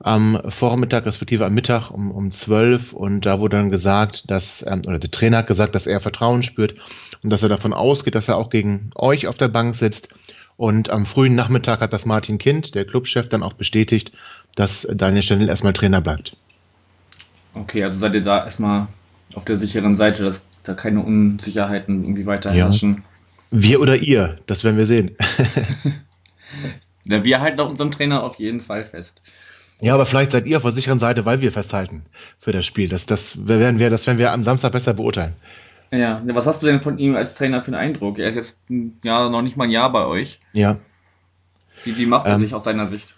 am 0.05 0.39
Vormittag, 0.51 1.07
respektive 1.07 1.47
am 1.47 1.55
Mittag 1.55 1.91
um, 1.91 2.11
um 2.11 2.31
12 2.31 2.93
und 2.93 3.25
da 3.25 3.41
wurde 3.41 3.57
dann 3.57 3.71
gesagt, 3.71 4.31
dass, 4.31 4.63
ähm, 4.69 4.83
oder 4.87 4.99
der 4.99 5.11
Trainer 5.11 5.39
hat 5.39 5.47
gesagt, 5.47 5.75
dass 5.75 5.87
er 5.87 5.99
Vertrauen 6.03 6.43
spürt 6.43 6.75
und 7.23 7.31
dass 7.31 7.43
er 7.43 7.49
davon 7.49 7.73
ausgeht, 7.73 8.15
dass 8.15 8.29
er 8.29 8.37
auch 8.37 8.51
gegen 8.51 8.91
euch 8.97 9.27
auf 9.27 9.39
der 9.39 9.49
Bank 9.49 9.77
sitzt. 9.77 10.11
Und 10.59 10.91
am 10.91 11.07
frühen 11.07 11.35
Nachmittag 11.35 11.81
hat 11.81 11.95
das 11.95 12.05
Martin 12.05 12.37
Kind, 12.37 12.75
der 12.75 12.85
Clubchef, 12.85 13.31
dann 13.31 13.43
auch 13.43 13.55
bestätigt, 13.55 14.13
dass 14.57 14.87
Daniel 14.93 15.23
Stendel 15.23 15.49
erstmal 15.49 15.73
Trainer 15.73 16.03
bleibt. 16.03 16.37
Okay, 17.55 17.83
also 17.83 17.99
seid 17.99 18.13
ihr 18.15 18.23
da 18.23 18.45
erstmal 18.45 18.89
auf 19.35 19.47
der 19.47 19.57
sicheren 19.57 19.97
Seite, 19.97 20.23
dass 20.23 20.43
da 20.65 20.75
keine 20.75 21.01
Unsicherheiten 21.03 22.05
irgendwie 22.05 22.27
weiter 22.27 22.53
herrschen. 22.53 23.03
Ja. 23.51 23.63
Wir 23.63 23.81
oder 23.81 23.97
ihr, 23.97 24.39
das 24.47 24.65
werden 24.65 24.77
wir 24.77 24.87
sehen. 24.87 25.17
ja, 27.07 27.25
wir 27.25 27.41
halten 27.41 27.61
auch 27.61 27.71
unserem 27.71 27.91
Trainer 27.91 28.23
auf 28.23 28.35
jeden 28.37 28.61
Fall 28.61 28.85
fest. 28.85 29.23
Ja, 29.85 29.93
aber 29.93 30.07
vielleicht 30.07 30.33
seid 30.33 30.47
ihr 30.47 30.57
auf 30.57 30.63
der 30.63 30.73
sicheren 30.73 30.99
Seite, 30.99 31.27
weil 31.27 31.43
wir 31.43 31.53
festhalten 31.53 32.07
für 32.41 32.53
das 32.53 32.65
Spiel. 32.65 32.89
Das, 32.89 33.05
das, 33.05 33.47
werden, 33.47 33.79
wir, 33.79 33.91
das 33.91 34.07
werden 34.07 34.17
wir 34.17 34.33
am 34.33 34.43
Samstag 34.43 34.73
besser 34.73 34.95
beurteilen. 34.95 35.35
Ja, 35.91 36.23
was 36.25 36.47
hast 36.47 36.63
du 36.63 36.67
denn 36.67 36.81
von 36.81 36.97
ihm 36.97 37.15
als 37.17 37.35
Trainer 37.35 37.61
für 37.61 37.67
einen 37.67 37.91
Eindruck? 37.91 38.19
Er 38.19 38.29
ist 38.29 38.37
jetzt 38.37 38.59
ja 39.03 39.29
noch 39.29 39.43
nicht 39.43 39.59
mal 39.59 39.65
ein 39.65 39.71
Jahr 39.71 39.93
bei 39.93 40.07
euch. 40.07 40.41
Ja. 40.55 40.79
Wie, 41.83 41.99
wie 41.99 42.07
macht 42.07 42.25
er 42.25 42.37
ähm, 42.37 42.41
sich 42.41 42.55
aus 42.55 42.63
deiner 42.63 42.89
Sicht? 42.89 43.15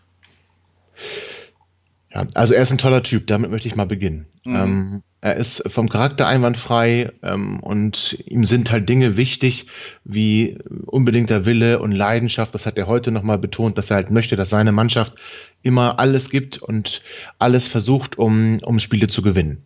Ja, 2.12 2.26
also 2.34 2.54
er 2.54 2.64
ist 2.64 2.72
ein 2.72 2.78
toller 2.78 3.04
Typ, 3.04 3.28
damit 3.28 3.52
möchte 3.52 3.68
ich 3.68 3.76
mal 3.76 3.86
beginnen. 3.86 4.26
Mhm. 4.44 4.56
Ähm, 4.56 5.02
er 5.20 5.36
ist 5.36 5.62
vom 5.68 5.88
Charakter 5.88 6.26
einwandfrei 6.26 7.12
ähm, 7.22 7.60
und 7.60 8.18
ihm 8.26 8.44
sind 8.44 8.70
halt 8.70 8.88
Dinge 8.88 9.16
wichtig, 9.16 9.66
wie 10.04 10.58
unbedingter 10.86 11.46
Wille 11.46 11.78
und 11.78 11.92
Leidenschaft. 11.92 12.54
Das 12.54 12.66
hat 12.66 12.76
er 12.76 12.86
heute 12.86 13.10
nochmal 13.10 13.38
betont, 13.38 13.78
dass 13.78 13.90
er 13.90 13.96
halt 13.96 14.10
möchte, 14.10 14.36
dass 14.36 14.50
seine 14.50 14.72
Mannschaft 14.72 15.14
immer 15.62 15.98
alles 15.98 16.30
gibt 16.30 16.58
und 16.58 17.02
alles 17.38 17.66
versucht, 17.68 18.18
um, 18.18 18.58
um 18.62 18.78
Spiele 18.78 19.08
zu 19.08 19.22
gewinnen. 19.22 19.62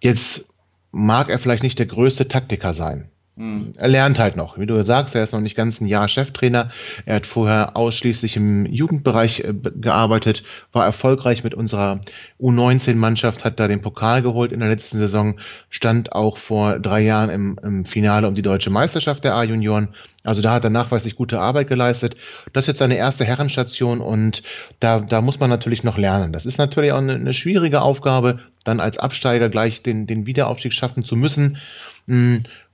Jetzt 0.00 0.44
mag 0.92 1.28
er 1.28 1.38
vielleicht 1.38 1.62
nicht 1.62 1.78
der 1.78 1.86
größte 1.86 2.28
Taktiker 2.28 2.74
sein. 2.74 3.08
Mhm. 3.36 3.72
Er 3.76 3.88
lernt 3.88 4.18
halt 4.20 4.36
noch. 4.36 4.58
Wie 4.58 4.66
du 4.66 4.80
sagst, 4.84 5.14
er 5.14 5.24
ist 5.24 5.32
noch 5.32 5.40
nicht 5.40 5.56
ganz 5.56 5.80
ein 5.80 5.86
Jahr 5.86 6.06
Cheftrainer. 6.06 6.70
Er 7.04 7.16
hat 7.16 7.26
vorher 7.26 7.76
ausschließlich 7.76 8.36
im 8.36 8.64
Jugendbereich 8.66 9.40
äh, 9.40 9.52
gearbeitet, 9.52 10.44
war 10.72 10.84
erfolgreich 10.84 11.42
mit 11.42 11.54
unserer 11.54 12.00
U19-Mannschaft, 12.40 13.44
hat 13.44 13.58
da 13.58 13.66
den 13.66 13.82
Pokal 13.82 14.22
geholt 14.22 14.52
in 14.52 14.60
der 14.60 14.68
letzten 14.68 14.98
Saison, 14.98 15.40
stand 15.68 16.12
auch 16.12 16.38
vor 16.38 16.78
drei 16.78 17.00
Jahren 17.00 17.30
im, 17.30 17.58
im 17.62 17.84
Finale 17.84 18.28
um 18.28 18.36
die 18.36 18.42
deutsche 18.42 18.70
Meisterschaft 18.70 19.24
der 19.24 19.34
A-Junioren. 19.34 19.88
Also 20.22 20.40
da 20.40 20.52
hat 20.52 20.64
er 20.64 20.70
nachweislich 20.70 21.16
gute 21.16 21.40
Arbeit 21.40 21.68
geleistet. 21.68 22.16
Das 22.52 22.64
ist 22.64 22.68
jetzt 22.68 22.78
seine 22.78 22.96
erste 22.96 23.24
Herrenstation 23.24 24.00
und 24.00 24.42
da, 24.78 25.00
da 25.00 25.20
muss 25.20 25.40
man 25.40 25.50
natürlich 25.50 25.82
noch 25.82 25.98
lernen. 25.98 26.32
Das 26.32 26.46
ist 26.46 26.56
natürlich 26.56 26.92
auch 26.92 26.98
eine, 26.98 27.14
eine 27.14 27.34
schwierige 27.34 27.82
Aufgabe, 27.82 28.38
dann 28.64 28.78
als 28.78 28.96
Absteiger 28.96 29.50
gleich 29.50 29.82
den, 29.82 30.06
den 30.06 30.24
Wiederaufstieg 30.24 30.72
schaffen 30.72 31.04
zu 31.04 31.16
müssen. 31.16 31.58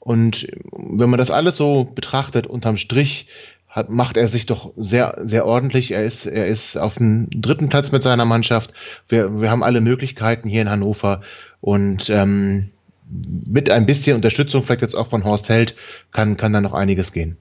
Und 0.00 0.49
wenn 0.73 1.11
man 1.11 1.19
das 1.19 1.30
alles 1.30 1.57
so 1.57 1.85
betrachtet, 1.85 2.47
unterm 2.47 2.78
Strich, 2.78 3.28
hat, 3.69 3.88
macht 3.88 4.16
er 4.16 4.28
sich 4.28 4.47
doch 4.47 4.73
sehr, 4.76 5.19
sehr 5.23 5.47
ordentlich. 5.47 5.92
Er 5.92 6.04
ist, 6.04 6.26
er 6.26 6.49
ist 6.49 6.76
auf 6.76 6.95
dem 6.95 7.28
dritten 7.30 7.69
Platz 7.69 7.92
mit 7.92 8.02
seiner 8.02 8.25
Mannschaft. 8.25 8.73
Wir, 9.09 9.40
wir 9.40 9.50
haben 9.50 9.62
alle 9.62 9.80
Möglichkeiten 9.80 10.49
hier 10.49 10.62
in 10.62 10.71
Hannover 10.71 11.23
und 11.61 12.11
ähm, 12.11 12.71
mit 13.09 13.71
ein 13.71 13.87
bisschen 13.87 14.16
Unterstützung, 14.16 14.62
vielleicht 14.62 14.83
jetzt 14.83 14.97
auch 14.97 15.11
von 15.11 15.25
Horst 15.25 15.49
Held, 15.49 15.76
kann, 16.12 16.37
kann 16.37 16.52
da 16.52 16.61
noch 16.61 16.73
einiges 16.73 17.12
gehen. 17.12 17.37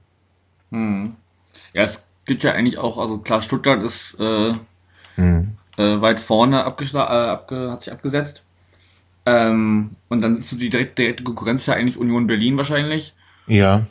Hm. 0.70 1.16
Ja, 1.72 1.82
es 1.82 2.04
gibt 2.26 2.44
ja 2.44 2.52
eigentlich 2.52 2.78
auch, 2.78 2.98
also 2.98 3.18
klar, 3.18 3.40
Stuttgart 3.40 3.82
ist 3.82 4.18
äh, 4.20 4.54
hm. 5.16 5.56
äh, 5.78 6.00
weit 6.00 6.20
vorne 6.20 6.64
abgeschlagen, 6.64 7.12
äh, 7.12 7.30
abge, 7.30 7.70
hat 7.72 7.82
sich 7.82 7.92
abgesetzt. 7.92 8.42
Ähm, 9.30 9.90
und 10.08 10.22
dann 10.22 10.36
ist 10.36 10.50
so 10.50 10.58
die 10.58 10.70
direkte, 10.70 11.02
direkte 11.02 11.22
Konkurrenz 11.22 11.64
ja 11.66 11.74
eigentlich 11.74 11.96
Union 11.96 12.26
Berlin 12.26 12.58
wahrscheinlich. 12.58 13.14
Ja. 13.46 13.86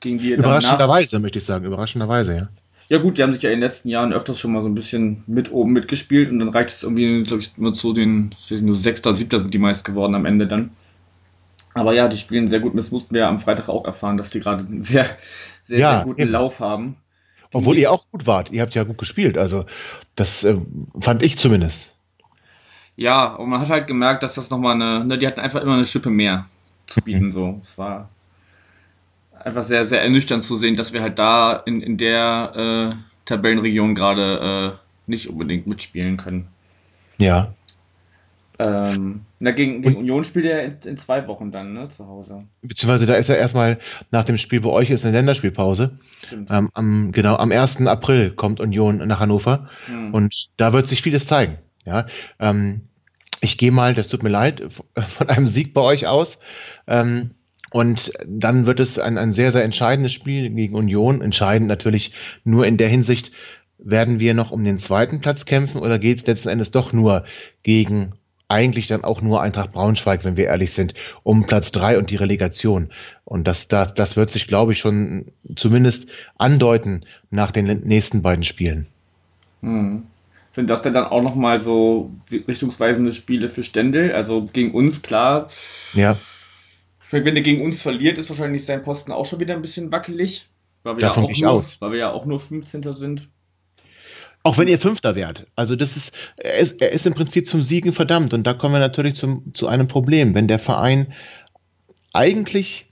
Gegen 0.00 0.18
die 0.18 0.32
Überraschenderweise, 0.32 1.18
möchte 1.18 1.38
ich 1.38 1.46
sagen. 1.46 1.64
Überraschenderweise, 1.64 2.36
ja. 2.36 2.48
Ja 2.88 2.98
gut, 2.98 3.16
die 3.16 3.22
haben 3.22 3.32
sich 3.32 3.42
ja 3.42 3.50
in 3.50 3.56
den 3.56 3.68
letzten 3.68 3.88
Jahren 3.88 4.12
öfters 4.12 4.38
schon 4.38 4.52
mal 4.52 4.62
so 4.62 4.68
ein 4.68 4.74
bisschen 4.74 5.24
mit 5.26 5.50
oben 5.50 5.72
mitgespielt 5.72 6.30
und 6.30 6.38
dann 6.40 6.50
reicht 6.50 6.70
es 6.70 6.82
irgendwie, 6.82 7.22
glaube 7.22 7.42
ich, 7.42 7.56
nur 7.56 7.72
zu 7.72 7.94
den, 7.94 8.30
ich 8.32 8.52
weiß 8.52 8.60
nicht, 8.60 8.78
Sechster, 8.78 9.12
Siebter 9.14 9.40
sind 9.40 9.54
die 9.54 9.58
meist 9.58 9.84
geworden 9.84 10.14
am 10.14 10.26
Ende 10.26 10.46
dann. 10.46 10.70
Aber 11.74 11.94
ja, 11.94 12.06
die 12.06 12.18
spielen 12.18 12.48
sehr 12.48 12.60
gut. 12.60 12.76
Das 12.76 12.90
mussten 12.90 13.14
wir 13.14 13.22
ja 13.22 13.28
am 13.28 13.38
Freitag 13.38 13.68
auch 13.70 13.84
erfahren, 13.84 14.18
dass 14.18 14.30
die 14.30 14.40
gerade 14.40 14.64
einen 14.64 14.82
sehr, 14.82 15.06
sehr, 15.62 15.78
ja, 15.78 15.90
sehr 15.90 16.04
guten 16.04 16.22
eben. 16.22 16.32
Lauf 16.32 16.60
haben. 16.60 16.96
Obwohl 17.52 17.78
ihr 17.78 17.90
auch 17.90 18.04
gut 18.10 18.26
wart. 18.26 18.50
Ihr 18.50 18.60
habt 18.60 18.74
ja 18.74 18.84
gut 18.84 18.98
gespielt. 18.98 19.38
Also, 19.38 19.64
das 20.14 20.44
äh, 20.44 20.56
fand 21.00 21.22
ich 21.22 21.38
zumindest. 21.38 21.95
Ja, 22.96 23.34
und 23.34 23.50
man 23.50 23.60
hat 23.60 23.68
halt 23.68 23.86
gemerkt, 23.86 24.22
dass 24.22 24.34
das 24.34 24.50
nochmal 24.50 24.74
eine, 24.74 25.04
ne, 25.04 25.18
die 25.18 25.26
hatten 25.26 25.40
einfach 25.40 25.60
immer 25.60 25.74
eine 25.74 25.84
Schippe 25.84 26.10
mehr 26.10 26.46
zu 26.86 27.02
bieten, 27.02 27.30
so. 27.30 27.60
Es 27.62 27.76
war 27.76 28.08
einfach 29.44 29.62
sehr, 29.62 29.86
sehr 29.86 30.02
ernüchternd 30.02 30.42
zu 30.42 30.56
sehen, 30.56 30.76
dass 30.76 30.92
wir 30.92 31.02
halt 31.02 31.18
da 31.18 31.54
in, 31.66 31.82
in 31.82 31.98
der 31.98 32.94
äh, 32.94 32.96
Tabellenregion 33.26 33.94
gerade 33.94 34.74
äh, 34.74 35.10
nicht 35.10 35.28
unbedingt 35.28 35.66
mitspielen 35.66 36.16
können. 36.16 36.48
Ja. 37.18 37.52
Ähm, 38.58 39.20
na, 39.38 39.50
gegen, 39.50 39.82
gegen 39.82 39.96
Union 39.96 40.24
spielt 40.24 40.46
er 40.46 40.64
in, 40.64 40.76
in, 40.86 40.96
zwei 40.96 41.26
Wochen 41.26 41.52
dann, 41.52 41.74
ne, 41.74 41.88
zu 41.90 42.06
Hause. 42.06 42.44
Beziehungsweise 42.62 43.04
da 43.04 43.14
ist 43.14 43.28
er 43.28 43.36
erstmal 43.36 43.78
nach 44.10 44.24
dem 44.24 44.38
Spiel 44.38 44.60
bei 44.60 44.70
euch 44.70 44.88
ist 44.88 45.04
eine 45.04 45.12
Länderspielpause. 45.12 45.98
Stimmt. 46.24 46.50
Ähm, 46.50 46.70
am, 46.72 47.12
genau, 47.12 47.36
am 47.36 47.52
1. 47.52 47.86
April 47.86 48.30
kommt 48.30 48.60
Union 48.60 49.06
nach 49.06 49.20
Hannover 49.20 49.68
hm. 49.84 50.14
und 50.14 50.48
da 50.56 50.72
wird 50.72 50.88
sich 50.88 51.02
vieles 51.02 51.26
zeigen. 51.26 51.58
Ja, 51.86 52.06
ähm, 52.38 52.82
ich 53.40 53.58
gehe 53.58 53.70
mal, 53.70 53.94
das 53.94 54.08
tut 54.08 54.22
mir 54.22 54.28
leid, 54.28 54.62
von 55.08 55.28
einem 55.28 55.46
Sieg 55.46 55.72
bei 55.72 55.80
euch 55.80 56.06
aus. 56.06 56.38
Ähm, 56.86 57.30
und 57.70 58.12
dann 58.26 58.66
wird 58.66 58.80
es 58.80 58.98
ein, 58.98 59.18
ein 59.18 59.32
sehr, 59.32 59.52
sehr 59.52 59.64
entscheidendes 59.64 60.12
Spiel 60.12 60.50
gegen 60.50 60.74
Union. 60.74 61.20
Entscheidend 61.20 61.68
natürlich 61.68 62.12
nur 62.44 62.66
in 62.66 62.76
der 62.76 62.88
Hinsicht, 62.88 63.32
werden 63.78 64.20
wir 64.20 64.34
noch 64.34 64.50
um 64.50 64.64
den 64.64 64.78
zweiten 64.78 65.20
Platz 65.20 65.44
kämpfen 65.44 65.80
oder 65.80 65.98
geht 65.98 66.20
es 66.20 66.26
letzten 66.26 66.48
Endes 66.48 66.70
doch 66.70 66.92
nur 66.92 67.24
gegen 67.62 68.14
eigentlich 68.48 68.86
dann 68.86 69.02
auch 69.02 69.22
nur 69.22 69.42
Eintracht 69.42 69.72
Braunschweig, 69.72 70.24
wenn 70.24 70.36
wir 70.36 70.46
ehrlich 70.46 70.72
sind, 70.72 70.94
um 71.24 71.46
Platz 71.46 71.72
drei 71.72 71.98
und 71.98 72.10
die 72.10 72.16
Relegation. 72.16 72.90
Und 73.24 73.46
das, 73.46 73.66
das, 73.66 73.94
das 73.94 74.16
wird 74.16 74.30
sich, 74.30 74.46
glaube 74.46 74.72
ich, 74.72 74.78
schon 74.78 75.32
zumindest 75.56 76.06
andeuten 76.38 77.04
nach 77.30 77.50
den 77.50 77.66
nächsten 77.80 78.22
beiden 78.22 78.44
Spielen. 78.44 78.86
Hm. 79.62 80.04
Sind 80.56 80.70
das 80.70 80.80
denn 80.80 80.94
dann 80.94 81.04
auch 81.04 81.20
nochmal 81.20 81.60
so 81.60 82.10
richtungsweisende 82.48 83.12
Spiele 83.12 83.50
für 83.50 83.62
Stendel? 83.62 84.12
Also 84.12 84.46
gegen 84.50 84.72
uns, 84.72 85.02
klar. 85.02 85.50
Ja. 85.92 86.16
Wenn 87.10 87.36
er 87.36 87.42
gegen 87.42 87.62
uns 87.62 87.82
verliert, 87.82 88.16
ist 88.16 88.30
wahrscheinlich 88.30 88.64
sein 88.64 88.80
Posten 88.80 89.12
auch 89.12 89.26
schon 89.26 89.38
wieder 89.38 89.52
ein 89.52 89.60
bisschen 89.60 89.92
wackelig. 89.92 90.46
Weil 90.82 90.96
wir, 90.96 91.02
Davon 91.02 91.24
ja 91.24 91.30
auch 91.30 91.40
nur, 91.40 91.50
aus. 91.50 91.76
weil 91.80 91.90
wir 91.92 91.98
ja 91.98 92.10
auch 92.10 92.24
nur 92.24 92.40
15. 92.40 92.82
sind. 92.94 93.28
Auch 94.44 94.56
wenn 94.56 94.66
ihr 94.66 94.78
Fünfter 94.78 95.14
wärt. 95.14 95.46
Also 95.56 95.76
das 95.76 95.94
ist, 95.94 96.12
er 96.38 96.56
ist, 96.56 96.80
er 96.80 96.90
ist 96.90 97.04
im 97.04 97.12
Prinzip 97.12 97.46
zum 97.46 97.62
Siegen 97.62 97.92
verdammt. 97.92 98.32
Und 98.32 98.44
da 98.44 98.54
kommen 98.54 98.72
wir 98.72 98.78
natürlich 98.78 99.16
zum, 99.16 99.52
zu 99.52 99.68
einem 99.68 99.88
Problem. 99.88 100.32
Wenn 100.34 100.48
der 100.48 100.58
Verein 100.58 101.12
eigentlich 102.14 102.86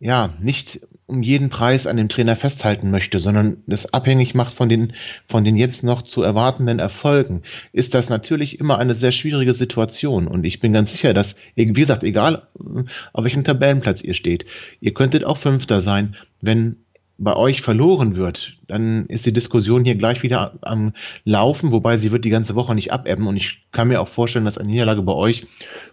ja 0.00 0.34
nicht 0.40 0.80
um 1.06 1.22
jeden 1.22 1.50
Preis 1.50 1.86
an 1.86 1.96
dem 1.96 2.08
Trainer 2.08 2.36
festhalten 2.36 2.90
möchte, 2.90 3.20
sondern 3.20 3.58
das 3.66 3.92
abhängig 3.92 4.34
macht 4.34 4.54
von 4.54 4.68
den, 4.68 4.92
von 5.28 5.44
den 5.44 5.56
jetzt 5.56 5.84
noch 5.84 6.02
zu 6.02 6.22
erwartenden 6.22 6.80
Erfolgen, 6.80 7.42
ist 7.72 7.94
das 7.94 8.08
natürlich 8.08 8.58
immer 8.58 8.78
eine 8.78 8.94
sehr 8.94 9.12
schwierige 9.12 9.54
Situation. 9.54 10.26
Und 10.26 10.44
ich 10.44 10.58
bin 10.58 10.72
ganz 10.72 10.90
sicher, 10.90 11.14
dass, 11.14 11.36
wie 11.54 11.66
gesagt, 11.66 12.02
egal 12.02 12.48
auf 13.12 13.24
welchem 13.24 13.44
Tabellenplatz 13.44 14.02
ihr 14.02 14.14
steht, 14.14 14.46
ihr 14.80 14.94
könntet 14.94 15.24
auch 15.24 15.38
Fünfter 15.38 15.80
sein, 15.80 16.16
wenn 16.40 16.76
bei 17.18 17.34
euch 17.34 17.62
verloren 17.62 18.16
wird, 18.16 18.58
dann 18.66 19.06
ist 19.06 19.24
die 19.24 19.32
Diskussion 19.32 19.84
hier 19.84 19.94
gleich 19.94 20.22
wieder 20.22 20.54
am 20.60 20.92
Laufen, 21.24 21.72
wobei 21.72 21.96
sie 21.96 22.12
wird 22.12 22.24
die 22.24 22.30
ganze 22.30 22.54
Woche 22.54 22.74
nicht 22.74 22.92
abebben. 22.92 23.26
Und 23.26 23.36
ich 23.36 23.62
kann 23.72 23.88
mir 23.88 24.00
auch 24.00 24.08
vorstellen, 24.08 24.44
dass 24.44 24.58
eine 24.58 24.70
Niederlage 24.70 25.02
bei 25.02 25.14
euch, 25.14 25.46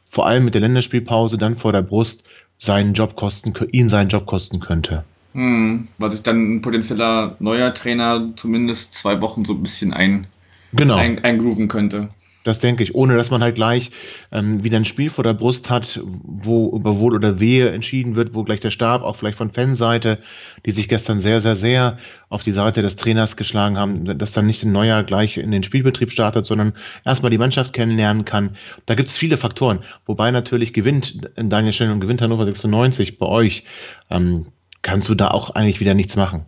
vor 0.10 0.27
allem 0.27 0.43
mit 0.43 0.53
der 0.53 0.62
Länderspielpause 0.62 1.38
dann 1.38 1.58
vor 1.58 1.72
der 1.72 1.82
Brust, 1.82 2.25
seinen 2.63 2.93
Job 2.93 3.15
kosten, 3.15 3.53
ihn 3.72 3.89
seinen 3.89 4.08
Job 4.10 4.25
kosten 4.25 4.60
könnte. 4.62 5.03
Hm, 5.34 5.88
weil 5.98 6.12
sich 6.12 6.24
dann 6.24 6.55
ein 6.55 6.62
potenzieller 6.62 7.36
neuer 7.39 7.74
Trainer 7.74 8.29
zumindest 8.38 8.93
zwei 8.93 9.22
Wochen 9.22 9.43
so 9.43 9.53
ein 9.53 9.62
bisschen 9.62 9.93
ein, 9.93 10.27
Genau. 10.72 10.96
ein, 10.96 11.24
eingrooven 11.24 11.67
könnte. 11.67 12.10
Das 12.43 12.59
denke 12.59 12.83
ich, 12.83 12.93
ohne 12.93 13.15
dass 13.15 13.31
man 13.31 13.41
halt 13.41 13.55
gleich 13.55 13.91
ähm, 14.31 14.63
wieder 14.63 14.77
ein 14.77 14.85
Spiel 14.85 15.09
vor 15.09 15.23
der 15.23 15.33
Brust 15.33 15.69
hat, 15.69 16.00
wo 16.03 16.75
über 16.75 17.00
Wohl 17.00 17.15
oder 17.15 17.39
Wehe 17.39 17.69
entschieden 17.69 18.15
wird, 18.15 18.33
wo 18.33 18.43
gleich 18.43 18.59
der 18.59 18.71
Stab, 18.71 19.01
auch 19.01 19.15
vielleicht 19.15 19.38
von 19.38 19.51
Fanseite, 19.51 20.19
die 20.65 20.71
sich 20.71 20.89
gestern 20.89 21.21
sehr, 21.21 21.41
sehr, 21.41 21.55
sehr 21.55 21.97
auf 22.29 22.43
die 22.43 22.51
Seite 22.51 22.81
des 22.81 22.95
Trainers 22.95 23.38
geschlagen 23.38 23.77
haben, 23.77 24.17
dass 24.17 24.33
dann 24.33 24.47
nicht 24.47 24.63
ein 24.63 24.71
Neuer 24.71 25.03
gleich 25.03 25.38
in 25.38 25.51
den 25.51 25.63
Spielbetrieb 25.63 26.12
startet, 26.12 26.45
sondern 26.45 26.73
erstmal 27.05 27.31
die 27.31 27.38
Mannschaft 27.38 27.73
kennenlernen 27.73 28.25
kann. 28.25 28.57
Da 28.85 28.95
gibt 28.95 29.09
es 29.09 29.15
viele 29.15 29.38
Faktoren, 29.38 29.79
wobei 30.05 30.31
natürlich 30.31 30.73
gewinnt 30.73 31.29
Daniel 31.35 31.73
Schön 31.73 31.91
und 31.91 32.01
gewinnt 32.01 32.21
Hannover 32.21 32.45
96 32.45 33.19
bei 33.19 33.25
euch, 33.25 33.63
ähm, 34.09 34.47
kannst 34.81 35.07
du 35.07 35.15
da 35.15 35.29
auch 35.29 35.51
eigentlich 35.51 35.79
wieder 35.79 35.93
nichts 35.93 36.15
machen. 36.15 36.45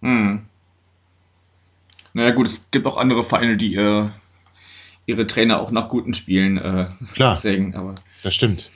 Hm. 0.00 0.42
Naja 2.14 2.30
gut, 2.30 2.46
es 2.46 2.70
gibt 2.70 2.86
auch 2.86 2.96
andere 2.96 3.24
Vereine, 3.24 3.56
die 3.56 3.74
ihr 3.74 4.12
ihre 5.06 5.26
Trainer 5.26 5.60
auch 5.60 5.70
nach 5.70 5.88
guten 5.88 6.14
Spielen 6.14 6.58
äh, 6.58 6.86
Klar. 7.14 7.36
sägen, 7.36 7.74
aber 7.74 7.94
Das 8.22 8.34
stimmt. 8.34 8.68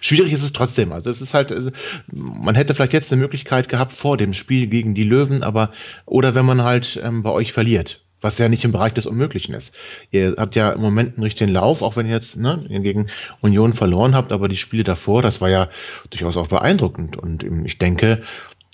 Schwierig 0.00 0.32
ist 0.32 0.42
es 0.42 0.52
trotzdem. 0.52 0.92
Also 0.92 1.10
es 1.10 1.20
ist 1.20 1.34
halt, 1.34 1.52
also, 1.52 1.70
man 2.10 2.54
hätte 2.54 2.74
vielleicht 2.74 2.94
jetzt 2.94 3.12
eine 3.12 3.20
Möglichkeit 3.20 3.68
gehabt 3.68 3.92
vor 3.92 4.16
dem 4.16 4.32
Spiel 4.32 4.66
gegen 4.66 4.94
die 4.94 5.04
Löwen, 5.04 5.42
aber 5.42 5.70
oder 6.06 6.34
wenn 6.34 6.46
man 6.46 6.62
halt 6.62 6.98
ähm, 7.02 7.22
bei 7.22 7.30
euch 7.30 7.52
verliert, 7.52 8.00
was 8.24 8.38
ja 8.38 8.48
nicht 8.48 8.64
im 8.64 8.72
Bereich 8.72 8.94
des 8.94 9.04
Unmöglichen 9.04 9.54
ist. 9.54 9.74
Ihr 10.10 10.36
habt 10.38 10.56
ja 10.56 10.72
im 10.72 10.80
Moment 10.80 11.14
einen 11.14 11.22
richtigen 11.22 11.50
Lauf, 11.50 11.82
auch 11.82 11.96
wenn 11.96 12.06
ihr 12.06 12.14
jetzt 12.14 12.38
ne, 12.38 12.64
gegen 12.68 13.10
Union 13.42 13.74
verloren 13.74 14.14
habt, 14.14 14.32
aber 14.32 14.48
die 14.48 14.56
Spiele 14.56 14.82
davor, 14.82 15.20
das 15.20 15.42
war 15.42 15.50
ja 15.50 15.68
durchaus 16.08 16.38
auch 16.38 16.48
beeindruckend. 16.48 17.18
Und 17.18 17.44
ich 17.66 17.76
denke, 17.76 18.22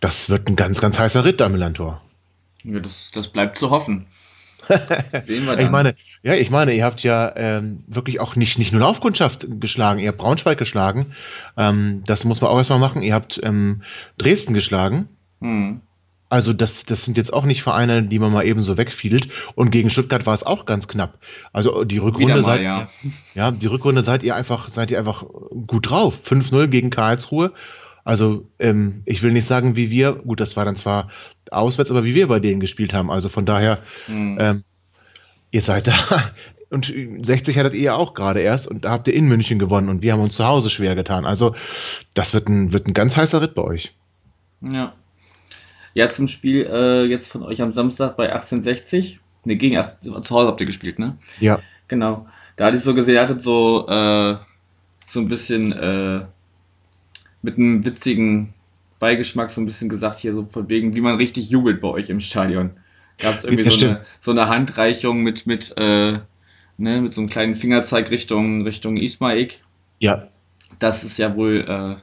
das 0.00 0.30
wird 0.30 0.48
ein 0.48 0.54
ganz, 0.54 0.80
ganz 0.80 1.00
heißer 1.00 1.24
Ritt 1.24 1.42
am 1.42 1.52
Millantor. 1.52 2.00
ja, 2.62 2.78
das, 2.78 3.10
das 3.10 3.26
bleibt 3.26 3.58
zu 3.58 3.70
hoffen. 3.70 4.06
Sehen 5.20 5.46
wir 5.46 5.56
dann. 5.56 5.64
Ich 5.64 5.70
meine, 5.70 5.96
ja, 6.22 6.34
ich 6.34 6.50
meine, 6.50 6.72
ihr 6.74 6.84
habt 6.84 7.02
ja 7.02 7.32
ähm, 7.36 7.84
wirklich 7.86 8.20
auch 8.20 8.36
nicht, 8.36 8.58
nicht 8.58 8.72
nur 8.72 8.80
Laufkundschaft 8.82 9.46
geschlagen, 9.60 10.00
ihr 10.00 10.08
habt 10.08 10.18
Braunschweig 10.18 10.58
geschlagen. 10.58 11.14
Ähm, 11.56 12.02
das 12.06 12.24
muss 12.24 12.40
man 12.40 12.50
auch 12.50 12.58
erstmal 12.58 12.78
machen. 12.78 13.02
Ihr 13.02 13.14
habt 13.14 13.40
ähm, 13.42 13.82
Dresden 14.18 14.54
geschlagen. 14.54 15.08
hm. 15.40 15.80
Also 16.32 16.52
das, 16.52 16.84
das 16.86 17.04
sind 17.04 17.16
jetzt 17.16 17.32
auch 17.32 17.44
nicht 17.44 17.64
Vereine, 17.64 18.04
die 18.04 18.20
man 18.20 18.32
mal 18.32 18.46
eben 18.46 18.62
so 18.62 18.76
wegfiedelt. 18.76 19.26
Und 19.56 19.72
gegen 19.72 19.90
Stuttgart 19.90 20.26
war 20.26 20.34
es 20.34 20.44
auch 20.44 20.64
ganz 20.64 20.86
knapp. 20.86 21.18
Also 21.52 21.82
die 21.82 21.98
Rückrunde 21.98 22.34
mal, 22.36 22.44
seid 22.44 22.62
ja. 22.62 22.88
ja, 23.34 23.50
die 23.50 23.66
Rückrunde 23.66 24.04
seid 24.04 24.22
ihr 24.22 24.36
einfach, 24.36 24.70
seid 24.70 24.92
ihr 24.92 24.98
einfach 25.00 25.24
gut 25.66 25.90
drauf. 25.90 26.14
5-0 26.24 26.68
gegen 26.68 26.90
Karlsruhe. 26.90 27.50
Also 28.04 28.46
ähm, 28.60 29.02
ich 29.06 29.22
will 29.22 29.32
nicht 29.32 29.48
sagen, 29.48 29.74
wie 29.74 29.90
wir, 29.90 30.12
gut, 30.12 30.38
das 30.38 30.54
war 30.56 30.64
dann 30.64 30.76
zwar 30.76 31.10
auswärts, 31.50 31.90
aber 31.90 32.04
wie 32.04 32.14
wir 32.14 32.28
bei 32.28 32.38
denen 32.38 32.60
gespielt 32.60 32.94
haben. 32.94 33.10
Also 33.10 33.28
von 33.28 33.44
daher, 33.44 33.80
Hm. 34.06 34.38
ähm, 34.40 34.64
ihr 35.50 35.62
seid 35.62 35.86
da. 35.86 36.32
Und 36.70 36.86
60 36.86 37.58
hattet 37.58 37.74
ihr 37.74 37.80
ja 37.80 37.94
auch 37.96 38.14
gerade 38.14 38.40
erst 38.40 38.68
und 38.68 38.84
da 38.84 38.92
habt 38.92 39.08
ihr 39.08 39.14
in 39.14 39.26
München 39.26 39.58
gewonnen 39.58 39.88
und 39.88 40.02
wir 40.02 40.12
haben 40.12 40.20
uns 40.20 40.36
zu 40.36 40.46
Hause 40.46 40.70
schwer 40.70 40.94
getan. 40.94 41.26
Also 41.26 41.56
das 42.14 42.32
wird 42.32 42.48
ein, 42.48 42.72
wird 42.72 42.86
ein 42.86 42.94
ganz 42.94 43.16
heißer 43.16 43.40
Ritt 43.42 43.56
bei 43.56 43.62
euch. 43.62 43.92
Ja. 44.60 44.94
Ja, 45.94 46.08
zum 46.08 46.28
Spiel 46.28 46.68
äh, 46.72 47.04
jetzt 47.06 47.32
von 47.32 47.42
euch 47.42 47.60
am 47.60 47.72
Samstag 47.72 48.16
bei 48.16 48.32
1860. 48.32 49.18
Ne, 49.44 49.56
gegen 49.56 49.76
18, 49.76 50.22
zu 50.22 50.34
Hause 50.34 50.48
habt 50.48 50.60
ihr 50.60 50.66
gespielt, 50.66 50.98
ne? 50.98 51.16
Ja. 51.40 51.58
Genau. 51.88 52.26
Da 52.56 52.66
hatte 52.66 52.76
ich 52.76 52.84
so 52.84 52.94
gesehen, 52.94 53.14
ihr 53.14 53.22
hattet 53.22 53.40
so, 53.40 53.88
äh, 53.88 54.36
so 55.06 55.20
ein 55.20 55.28
bisschen 55.28 55.72
äh, 55.72 56.26
mit 57.42 57.56
einem 57.56 57.84
witzigen 57.84 58.54
Beigeschmack 59.00 59.50
so 59.50 59.60
ein 59.60 59.64
bisschen 59.64 59.88
gesagt, 59.88 60.20
hier 60.20 60.34
so 60.34 60.46
von 60.48 60.68
wegen, 60.68 60.94
wie 60.94 61.00
man 61.00 61.16
richtig 61.16 61.50
jubelt 61.50 61.80
bei 61.80 61.88
euch 61.88 62.10
im 62.10 62.20
Stadion. 62.20 62.72
Gab 63.20 63.34
es 63.34 63.44
irgendwie 63.44 63.64
Ja, 63.64 63.70
so, 63.70 63.76
stimmt. 63.76 63.96
eine, 63.96 64.04
so 64.18 64.30
eine 64.32 64.48
Handreichung 64.48 65.22
mit, 65.22 65.46
mit, 65.46 65.74
äh, 65.78 66.18
ne, 66.78 67.00
mit 67.00 67.14
so 67.14 67.20
einem 67.20 67.30
kleinen 67.30 67.54
Fingerzeig 67.54 68.10
Richtung, 68.10 68.62
Richtung 68.62 68.96
Ismaik. 68.96 69.60
Ja. 69.98 70.28
dass 70.78 71.02
es 71.04 71.18
ja 71.18 71.36
wohl 71.36 71.64
äh, 71.68 71.96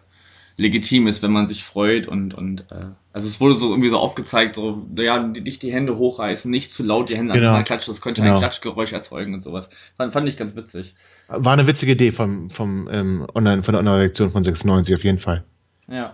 legitim 0.61 1.07
ist, 1.07 1.23
wenn 1.23 1.31
man 1.31 1.47
sich 1.47 1.63
freut 1.63 2.07
und, 2.07 2.33
und 2.35 2.61
äh, 2.71 2.85
also 3.11 3.27
es 3.27 3.39
wurde 3.39 3.55
so 3.55 3.69
irgendwie 3.71 3.89
so 3.89 3.97
aufgezeigt, 3.97 4.55
so, 4.55 4.85
ja, 4.95 5.17
nicht 5.19 5.63
die 5.63 5.73
Hände 5.73 5.97
hochreißen, 5.97 6.49
nicht 6.51 6.71
zu 6.71 6.83
laut 6.83 7.09
die 7.09 7.17
Hände 7.17 7.33
Genau. 7.33 7.45
aneinander 7.47 7.63
klatschen, 7.63 7.91
das 7.93 8.01
könnte 8.01 8.21
ein 8.21 8.27
Genau. 8.27 8.37
Klatschgeräusch 8.39 8.93
erzeugen 8.93 9.33
und 9.33 9.41
sowas. 9.41 9.67
Fand, 9.97 10.13
fand 10.13 10.27
ich 10.29 10.37
ganz 10.37 10.55
witzig. 10.55 10.93
War 11.27 11.53
eine 11.53 11.65
witzige 11.65 11.93
Idee 11.93 12.11
vom, 12.11 12.51
vom, 12.51 12.87
ähm, 12.91 13.25
Online, 13.33 13.63
von 13.63 13.73
der 13.73 13.79
Online-Redaktion 13.79 14.31
von 14.31 14.43
96 14.43 14.93
auf 14.93 15.03
jeden 15.03 15.19
Fall. 15.19 15.43
Ja. 15.89 16.13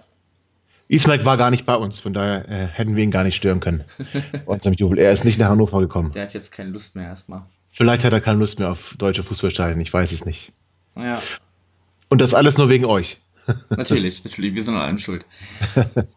Ismail 0.88 1.26
war 1.26 1.38
gar 1.38 1.50
nicht 1.50 1.66
bei 1.66 1.76
uns, 1.76 2.00
von 2.00 2.14
daher 2.14 2.48
äh, 2.50 2.68
hätten 2.68 2.96
wir 2.96 3.04
ihn 3.04 3.12
gar 3.12 3.24
nicht 3.24 3.36
stören 3.36 3.60
können. 3.60 3.84
unserem 4.46 4.74
Jubel. 4.74 5.00
Er 5.00 5.12
ist 5.12 5.26
nicht 5.26 5.40
nach 5.40 5.50
Hannover 5.50 5.80
gekommen. 5.80 6.12
Der 6.12 6.24
hat 6.24 6.34
jetzt 6.34 6.52
keine 6.52 6.70
Lust 6.70 6.96
mehr 6.96 7.08
erstmal. 7.08 7.44
Vielleicht 7.72 8.04
hat 8.04 8.14
er 8.14 8.22
keine 8.22 8.40
Lust 8.40 8.60
mehr 8.60 8.72
auf 8.72 8.94
deutsche 8.98 9.24
Fußballstadien, 9.24 9.82
ich 9.82 9.92
weiß 9.92 10.12
es 10.12 10.26
nicht. 10.26 10.52
Ja, 10.96 11.24
Und 12.10 12.22
das 12.22 12.34
alles 12.34 12.58
nur 12.58 12.70
wegen 12.70 12.86
euch. 12.86 13.18
natürlich, 13.70 14.24
natürlich, 14.24 14.54
wir 14.54 14.64
sind 14.64 14.76
an 14.76 14.82
allem 14.82 15.00
schuld. 15.00 15.26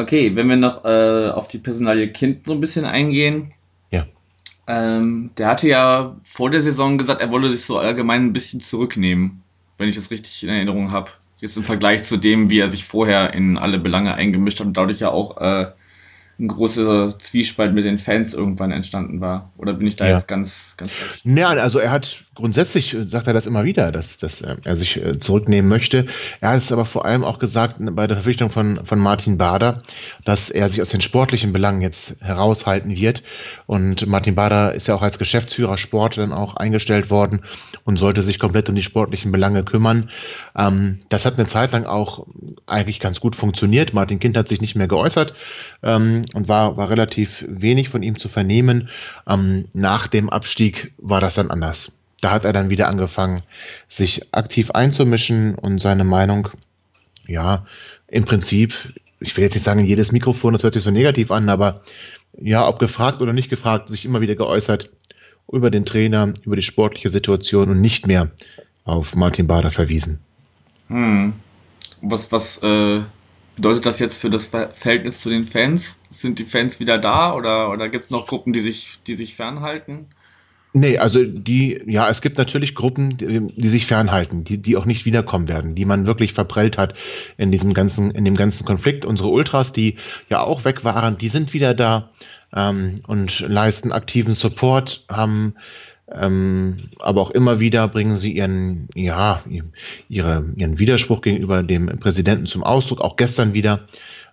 Okay, 0.00 0.34
wenn 0.34 0.48
wir 0.48 0.56
noch 0.56 0.84
äh, 0.86 1.28
auf 1.28 1.46
die 1.46 1.58
Personalie 1.58 2.08
Kind 2.08 2.46
so 2.46 2.52
ein 2.54 2.60
bisschen 2.60 2.86
eingehen. 2.86 3.52
Ja. 3.90 4.06
Ähm, 4.66 5.30
der 5.36 5.48
hatte 5.48 5.68
ja 5.68 6.16
vor 6.24 6.50
der 6.50 6.62
Saison 6.62 6.96
gesagt, 6.96 7.20
er 7.20 7.30
wolle 7.30 7.50
sich 7.50 7.64
so 7.66 7.78
allgemein 7.78 8.24
ein 8.24 8.32
bisschen 8.32 8.62
zurücknehmen, 8.62 9.42
wenn 9.76 9.90
ich 9.90 9.96
das 9.96 10.10
richtig 10.10 10.42
in 10.42 10.48
Erinnerung 10.48 10.90
habe. 10.90 11.10
Jetzt 11.40 11.56
im 11.56 11.64
Vergleich 11.64 12.04
zu 12.04 12.16
dem, 12.16 12.50
wie 12.50 12.58
er 12.58 12.68
sich 12.68 12.84
vorher 12.84 13.32
in 13.34 13.56
alle 13.58 13.78
Belange 13.78 14.14
eingemischt 14.14 14.60
hat 14.60 14.66
und 14.66 14.76
dadurch 14.76 15.00
ja 15.00 15.10
auch 15.10 15.38
äh, 15.40 15.66
ein 16.40 16.48
großer 16.48 17.18
Zwiespalt 17.18 17.74
mit 17.74 17.84
den 17.84 17.98
Fans 17.98 18.32
irgendwann 18.32 18.72
entstanden 18.72 19.20
war. 19.20 19.52
Oder 19.58 19.74
bin 19.74 19.86
ich 19.86 19.96
da 19.96 20.06
Ja. 20.06 20.14
jetzt 20.14 20.26
ganz, 20.26 20.74
ganz 20.78 20.94
falsch? 20.94 21.20
Ja, 21.24 21.50
also 21.50 21.78
er 21.78 21.90
hat 21.90 22.24
grundsätzlich, 22.34 22.94
äh, 22.94 23.04
sagt 23.04 23.26
er 23.26 23.34
das 23.34 23.46
immer 23.46 23.64
wieder, 23.64 23.88
dass, 23.88 24.16
dass 24.16 24.40
äh, 24.40 24.56
er 24.64 24.76
sich 24.76 24.96
äh, 24.96 25.18
zurücknehmen 25.18 25.68
möchte. 25.68 26.06
Er 26.40 26.52
hat 26.52 26.62
es 26.62 26.72
aber 26.72 26.86
vor 26.86 27.04
allem 27.04 27.24
auch 27.24 27.38
gesagt 27.38 27.76
bei 27.78 28.06
der 28.06 28.16
Verpflichtung 28.16 28.50
von, 28.50 28.80
von 28.86 28.98
Martin 28.98 29.36
Bader, 29.36 29.82
dass 30.24 30.48
er 30.48 30.68
sich 30.70 30.80
aus 30.80 30.88
den 30.88 31.02
sportlichen 31.02 31.52
Belangen 31.52 31.82
jetzt 31.82 32.16
heraushalten 32.20 32.96
wird. 32.96 33.22
Und 33.66 34.06
Martin 34.06 34.34
Bader 34.34 34.74
ist 34.74 34.88
ja 34.88 34.94
auch 34.94 35.02
als 35.02 35.18
Geschäftsführer 35.18 35.76
Sport 35.76 36.16
dann 36.16 36.32
auch 36.32 36.56
eingestellt 36.56 37.10
worden 37.10 37.42
und 37.84 37.98
sollte 37.98 38.22
sich 38.22 38.38
komplett 38.38 38.68
um 38.70 38.74
die 38.74 38.82
sportlichen 38.82 39.30
Belange 39.30 39.62
kümmern. 39.62 40.08
Ähm, 40.56 41.00
das 41.08 41.24
hat 41.24 41.38
eine 41.38 41.46
Zeit 41.46 41.72
lang 41.72 41.84
auch 41.84 42.26
eigentlich 42.66 43.00
ganz 43.00 43.20
gut 43.20 43.36
funktioniert. 43.36 43.94
Martin 43.94 44.18
Kind 44.18 44.36
hat 44.36 44.48
sich 44.48 44.60
nicht 44.60 44.76
mehr 44.76 44.88
geäußert 44.88 45.34
ähm, 45.82 46.24
und 46.34 46.48
war, 46.48 46.76
war 46.76 46.90
relativ 46.90 47.44
wenig 47.48 47.88
von 47.88 48.02
ihm 48.02 48.18
zu 48.18 48.28
vernehmen. 48.28 48.88
Ähm, 49.26 49.66
nach 49.72 50.06
dem 50.08 50.30
Abstieg 50.30 50.92
war 50.98 51.20
das 51.20 51.34
dann 51.34 51.50
anders. 51.50 51.92
da 52.20 52.32
hat 52.32 52.44
er 52.44 52.52
dann 52.52 52.70
wieder 52.70 52.88
angefangen, 52.88 53.42
sich 53.88 54.34
aktiv 54.34 54.70
einzumischen 54.70 55.54
und 55.54 55.80
seine 55.80 56.04
Meinung, 56.04 56.48
ja, 57.26 57.64
im 58.08 58.24
Prinzip, 58.24 58.74
ich 59.20 59.36
will 59.36 59.44
jetzt 59.44 59.54
nicht 59.54 59.64
sagen, 59.64 59.84
jedes 59.84 60.12
Mikrofon, 60.12 60.52
das 60.52 60.62
hört 60.62 60.74
sich 60.74 60.82
so 60.82 60.90
negativ 60.90 61.30
an, 61.30 61.48
aber 61.48 61.82
ja, 62.38 62.66
ob 62.66 62.78
gefragt 62.78 63.20
oder 63.20 63.32
nicht 63.32 63.50
gefragt, 63.50 63.88
sich 63.88 64.04
immer 64.04 64.20
wieder 64.20 64.34
geäußert 64.34 64.90
über 65.50 65.70
den 65.70 65.84
Trainer, 65.84 66.34
über 66.44 66.56
die 66.56 66.62
sportliche 66.62 67.08
Situation 67.08 67.70
und 67.70 67.80
nicht 67.80 68.06
mehr 68.06 68.30
auf 68.84 69.14
Martin 69.14 69.46
Bader 69.46 69.70
verwiesen. 69.70 70.20
Hm. 70.90 71.32
Was, 72.02 72.30
was 72.32 72.58
äh, 72.58 73.00
bedeutet 73.56 73.86
das 73.86 73.98
jetzt 73.98 74.20
für 74.20 74.30
das 74.30 74.48
Verhältnis 74.48 75.22
zu 75.22 75.30
den 75.30 75.46
Fans? 75.46 75.98
Sind 76.10 76.38
die 76.38 76.44
Fans 76.44 76.80
wieder 76.80 76.98
da 76.98 77.32
oder, 77.34 77.70
oder 77.70 77.88
gibt 77.88 78.04
es 78.06 78.10
noch 78.10 78.26
Gruppen, 78.26 78.52
die 78.52 78.60
sich, 78.60 78.98
die 79.06 79.16
sich 79.16 79.34
fernhalten? 79.34 80.06
Nee, 80.72 80.98
also 80.98 81.24
die, 81.24 81.82
ja, 81.86 82.08
es 82.10 82.20
gibt 82.20 82.38
natürlich 82.38 82.76
Gruppen, 82.76 83.16
die, 83.16 83.40
die, 83.56 83.68
sich 83.68 83.86
fernhalten, 83.86 84.44
die, 84.44 84.58
die 84.58 84.76
auch 84.76 84.84
nicht 84.84 85.04
wiederkommen 85.04 85.48
werden, 85.48 85.74
die 85.74 85.84
man 85.84 86.06
wirklich 86.06 86.32
verprellt 86.32 86.78
hat 86.78 86.94
in 87.36 87.50
diesem 87.50 87.74
ganzen, 87.74 88.12
in 88.12 88.24
dem 88.24 88.36
ganzen 88.36 88.64
Konflikt. 88.64 89.04
Unsere 89.04 89.30
Ultras, 89.30 89.72
die 89.72 89.96
ja 90.28 90.40
auch 90.40 90.64
weg 90.64 90.84
waren, 90.84 91.18
die 91.18 91.28
sind 91.28 91.52
wieder 91.54 91.74
da 91.74 92.10
ähm, 92.54 93.00
und 93.06 93.40
leisten 93.40 93.90
aktiven 93.90 94.34
Support, 94.34 95.04
haben 95.08 95.54
ähm, 96.12 96.76
aber 97.00 97.20
auch 97.20 97.30
immer 97.30 97.60
wieder 97.60 97.86
bringen 97.88 98.16
sie 98.16 98.32
ihren, 98.32 98.88
ja, 98.94 99.42
ihre, 100.08 100.44
ihren 100.56 100.78
Widerspruch 100.78 101.20
gegenüber 101.20 101.62
dem 101.62 101.86
Präsidenten 102.00 102.46
zum 102.46 102.64
Ausdruck. 102.64 103.00
Auch 103.00 103.16
gestern 103.16 103.54
wieder 103.54 103.88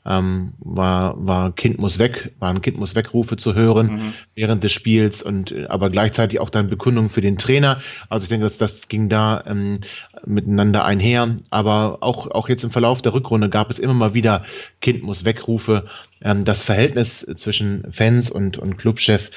ähm, 0.07 0.53
war, 0.59 1.15
war 1.23 1.51
Kind 1.51 1.79
muss 1.79 1.99
weg, 1.99 2.31
waren 2.39 2.61
Kind 2.61 2.79
muss 2.79 2.95
wegrufe 2.95 3.35
zu 3.35 3.53
hören 3.53 3.87
mhm. 3.87 4.13
während 4.35 4.63
des 4.63 4.71
Spiels 4.71 5.21
und 5.21 5.53
aber 5.69 5.89
gleichzeitig 5.89 6.39
auch 6.39 6.49
dann 6.49 6.67
Bekundungen 6.67 7.09
für 7.09 7.21
den 7.21 7.37
Trainer. 7.37 7.81
Also 8.09 8.23
ich 8.23 8.29
denke, 8.29 8.45
dass 8.45 8.57
das 8.57 8.87
ging 8.87 9.09
da 9.09 9.43
ähm, 9.45 9.79
miteinander 10.25 10.85
einher. 10.85 11.35
Aber 11.49 11.97
auch, 12.01 12.31
auch 12.31 12.49
jetzt 12.49 12.63
im 12.63 12.71
Verlauf 12.71 13.01
der 13.01 13.13
Rückrunde 13.13 13.49
gab 13.49 13.69
es 13.69 13.79
immer 13.79 13.93
mal 13.93 14.13
wieder 14.13 14.45
Kind 14.81 15.03
muss 15.03 15.25
wegrufe. 15.25 15.85
Ähm, 16.21 16.45
das 16.45 16.63
Verhältnis 16.63 17.25
zwischen 17.35 17.91
Fans 17.91 18.31
und, 18.31 18.57
und 18.57 18.77
Clubchef 18.77 19.29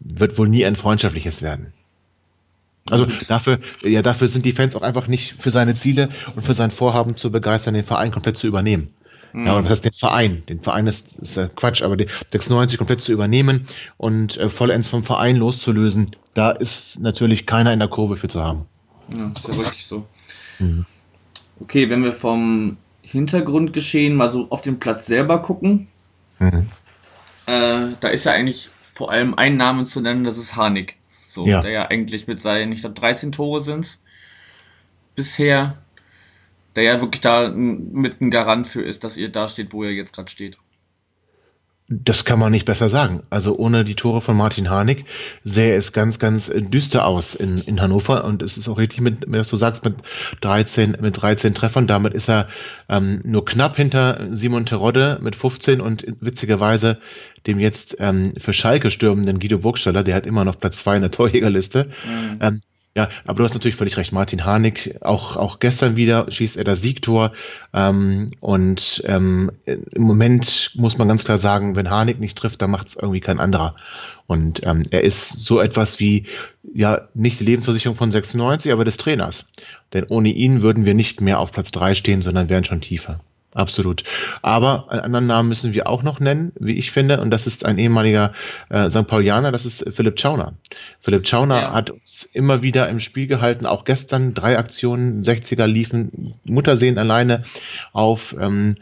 wird 0.00 0.38
wohl 0.38 0.48
nie 0.48 0.64
ein 0.64 0.76
freundschaftliches 0.76 1.42
werden. 1.42 1.72
Also 2.90 3.06
dafür, 3.28 3.60
ja, 3.82 4.02
dafür 4.02 4.28
sind 4.28 4.44
die 4.44 4.52
Fans 4.52 4.74
auch 4.74 4.82
einfach 4.82 5.06
nicht 5.06 5.34
für 5.40 5.50
seine 5.50 5.74
Ziele 5.74 6.08
und 6.34 6.42
für 6.42 6.54
sein 6.54 6.72
Vorhaben 6.72 7.16
zu 7.16 7.30
begeistern, 7.30 7.74
den 7.74 7.84
Verein 7.84 8.10
komplett 8.10 8.36
zu 8.36 8.48
übernehmen. 8.48 8.92
Mhm. 9.32 9.46
Ja, 9.46 9.56
und 9.56 9.64
das 9.64 9.72
heißt 9.72 9.84
den 9.84 9.92
Verein. 9.92 10.42
Den 10.48 10.60
Verein 10.60 10.86
ist, 10.88 11.06
ist 11.20 11.38
Quatsch, 11.54 11.82
aber 11.82 11.96
die 11.96 12.08
96 12.32 12.78
komplett 12.78 13.00
zu 13.00 13.12
übernehmen 13.12 13.68
und 13.98 14.36
äh, 14.36 14.48
vollends 14.48 14.88
vom 14.88 15.04
Verein 15.04 15.36
loszulösen, 15.36 16.16
da 16.34 16.50
ist 16.50 16.98
natürlich 16.98 17.46
keiner 17.46 17.72
in 17.72 17.78
der 17.78 17.88
Kurve 17.88 18.16
für 18.16 18.28
zu 18.28 18.42
haben. 18.42 18.66
Ja, 19.16 19.32
ist 19.36 19.48
ja 19.48 19.56
wirklich 19.56 19.86
so. 19.86 20.06
Mhm. 20.58 20.84
Okay, 21.60 21.88
wenn 21.88 22.02
wir 22.02 22.12
vom 22.12 22.76
Hintergrundgeschehen 23.02 24.16
mal 24.16 24.30
so 24.30 24.48
auf 24.50 24.62
den 24.62 24.80
Platz 24.80 25.06
selber 25.06 25.40
gucken, 25.40 25.88
mhm. 26.40 26.66
äh, 27.46 27.88
da 28.00 28.08
ist 28.08 28.24
ja 28.24 28.32
eigentlich 28.32 28.70
vor 28.92 29.10
allem 29.10 29.34
ein 29.34 29.56
Name 29.56 29.84
zu 29.84 30.00
nennen, 30.00 30.22
das 30.22 30.38
ist 30.38 30.54
Harnik. 30.54 30.98
So, 31.26 31.46
ja. 31.46 31.60
der 31.60 31.70
ja 31.70 31.86
eigentlich 31.86 32.26
mit 32.26 32.40
seinen, 32.40 32.72
ich 32.72 32.80
glaube, 32.80 32.94
13 32.94 33.32
Tore 33.32 33.62
sind 33.62 33.98
bisher, 35.16 35.78
der 36.76 36.84
ja 36.84 37.00
wirklich 37.00 37.22
da 37.22 37.48
mit 37.48 38.20
ein 38.20 38.30
Garant 38.30 38.68
für 38.68 38.82
ist, 38.82 39.02
dass 39.02 39.16
ihr 39.16 39.30
da 39.30 39.48
steht, 39.48 39.72
wo 39.72 39.82
ihr 39.82 39.92
jetzt 39.92 40.14
gerade 40.14 40.30
steht. 40.30 40.58
Das 41.88 42.24
kann 42.24 42.38
man 42.38 42.52
nicht 42.52 42.64
besser 42.64 42.88
sagen. 42.88 43.22
Also 43.28 43.56
ohne 43.56 43.84
die 43.84 43.94
Tore 43.94 44.22
von 44.22 44.36
Martin 44.36 44.70
Harnik 44.70 45.04
sähe 45.44 45.74
es 45.74 45.92
ganz, 45.92 46.18
ganz 46.18 46.50
düster 46.54 47.06
aus 47.06 47.34
in, 47.34 47.58
in 47.58 47.82
Hannover. 47.82 48.24
Und 48.24 48.42
es 48.42 48.56
ist 48.56 48.68
auch 48.68 48.78
richtig, 48.78 49.00
mit, 49.00 49.24
was 49.26 49.48
du 49.48 49.56
sagst, 49.56 49.84
mit 49.84 49.96
13, 50.40 50.96
mit 51.00 51.20
13 51.20 51.54
Treffern. 51.54 51.86
Damit 51.86 52.14
ist 52.14 52.28
er 52.28 52.48
ähm, 52.88 53.20
nur 53.24 53.44
knapp 53.44 53.76
hinter 53.76 54.28
Simon 54.32 54.64
Terodde 54.64 55.18
mit 55.20 55.36
15 55.36 55.80
und 55.80 56.06
witzigerweise 56.20 56.98
dem 57.46 57.58
jetzt 57.58 57.96
ähm, 57.98 58.34
für 58.38 58.52
Schalke 58.52 58.90
stürmenden 58.90 59.40
Guido 59.40 59.58
Burgstaller, 59.58 60.04
der 60.04 60.14
hat 60.14 60.26
immer 60.26 60.44
noch 60.44 60.58
Platz 60.58 60.78
2 60.78 60.96
in 60.96 61.02
der 61.02 61.10
Torjägerliste. 61.10 61.90
Mhm. 62.06 62.38
Ähm, 62.40 62.60
ja, 62.94 63.08
aber 63.24 63.38
du 63.38 63.44
hast 63.44 63.54
natürlich 63.54 63.76
völlig 63.76 63.96
recht. 63.96 64.12
Martin 64.12 64.44
Harnik, 64.44 64.98
auch, 65.00 65.36
auch 65.36 65.60
gestern 65.60 65.96
wieder 65.96 66.30
schießt 66.30 66.58
er 66.58 66.64
das 66.64 66.82
Siegtor. 66.82 67.32
Ähm, 67.72 68.32
und 68.40 69.02
ähm, 69.06 69.50
im 69.64 70.02
Moment 70.02 70.72
muss 70.74 70.98
man 70.98 71.08
ganz 71.08 71.24
klar 71.24 71.38
sagen, 71.38 71.74
wenn 71.74 71.88
Harnik 71.88 72.20
nicht 72.20 72.36
trifft, 72.36 72.60
dann 72.60 72.70
macht 72.70 72.88
es 72.88 72.96
irgendwie 72.96 73.20
kein 73.20 73.40
anderer. 73.40 73.76
Und 74.26 74.66
ähm, 74.66 74.82
er 74.90 75.04
ist 75.04 75.40
so 75.40 75.60
etwas 75.60 76.00
wie, 76.00 76.26
ja, 76.74 77.08
nicht 77.14 77.40
die 77.40 77.44
Lebensversicherung 77.44 77.96
von 77.96 78.10
96, 78.10 78.70
aber 78.70 78.84
des 78.84 78.98
Trainers. 78.98 79.46
Denn 79.94 80.04
ohne 80.08 80.28
ihn 80.28 80.60
würden 80.60 80.84
wir 80.84 80.94
nicht 80.94 81.22
mehr 81.22 81.38
auf 81.38 81.50
Platz 81.50 81.70
3 81.70 81.94
stehen, 81.94 82.20
sondern 82.20 82.50
wären 82.50 82.64
schon 82.64 82.82
tiefer. 82.82 83.20
Absolut. 83.54 84.02
Aber 84.40 84.90
einen 84.90 85.02
anderen 85.02 85.26
Namen 85.26 85.48
müssen 85.50 85.74
wir 85.74 85.86
auch 85.86 86.02
noch 86.02 86.20
nennen, 86.20 86.52
wie 86.58 86.78
ich 86.78 86.90
finde, 86.90 87.20
und 87.20 87.30
das 87.30 87.46
ist 87.46 87.66
ein 87.66 87.78
ehemaliger 87.78 88.32
äh, 88.70 88.88
St. 88.88 89.06
Paulianer, 89.06 89.52
das 89.52 89.66
ist 89.66 89.84
Philipp 89.94 90.18
Schauner. 90.18 90.54
Philipp 91.00 91.28
Schauner 91.28 91.60
ja. 91.60 91.72
hat 91.72 91.90
uns 91.90 92.28
immer 92.32 92.62
wieder 92.62 92.88
im 92.88 92.98
Spiel 92.98 93.26
gehalten, 93.26 93.66
auch 93.66 93.84
gestern 93.84 94.32
drei 94.32 94.58
Aktionen, 94.58 95.22
60er 95.22 95.66
liefen 95.66 96.34
Muttersehen 96.48 96.96
alleine 96.96 97.44
auf 97.92 98.34
ähm, 98.40 98.76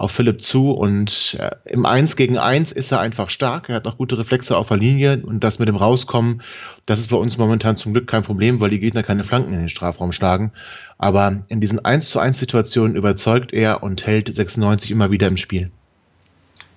auf 0.00 0.12
Philipp 0.12 0.42
zu 0.42 0.70
und 0.70 1.36
äh, 1.38 1.50
im 1.66 1.84
Eins 1.84 2.16
gegen 2.16 2.38
Eins 2.38 2.72
ist 2.72 2.90
er 2.90 3.00
einfach 3.00 3.28
stark. 3.28 3.68
Er 3.68 3.76
hat 3.76 3.86
auch 3.86 3.98
gute 3.98 4.16
Reflexe 4.16 4.56
auf 4.56 4.68
der 4.68 4.78
Linie 4.78 5.22
und 5.22 5.44
das 5.44 5.58
mit 5.58 5.68
dem 5.68 5.76
Rauskommen, 5.76 6.40
das 6.86 6.98
ist 6.98 7.10
bei 7.10 7.18
uns 7.18 7.36
momentan 7.36 7.76
zum 7.76 7.92
Glück 7.92 8.06
kein 8.06 8.22
Problem, 8.22 8.60
weil 8.60 8.70
die 8.70 8.80
Gegner 8.80 9.02
keine 9.02 9.24
Flanken 9.24 9.52
in 9.52 9.60
den 9.60 9.68
Strafraum 9.68 10.12
schlagen. 10.12 10.52
Aber 10.96 11.44
in 11.48 11.60
diesen 11.60 11.84
1 11.84 12.08
zu 12.08 12.18
1 12.18 12.38
Situationen 12.38 12.96
überzeugt 12.96 13.52
er 13.52 13.82
und 13.82 14.06
hält 14.06 14.34
96 14.34 14.90
immer 14.90 15.10
wieder 15.10 15.28
im 15.28 15.36
Spiel. 15.36 15.70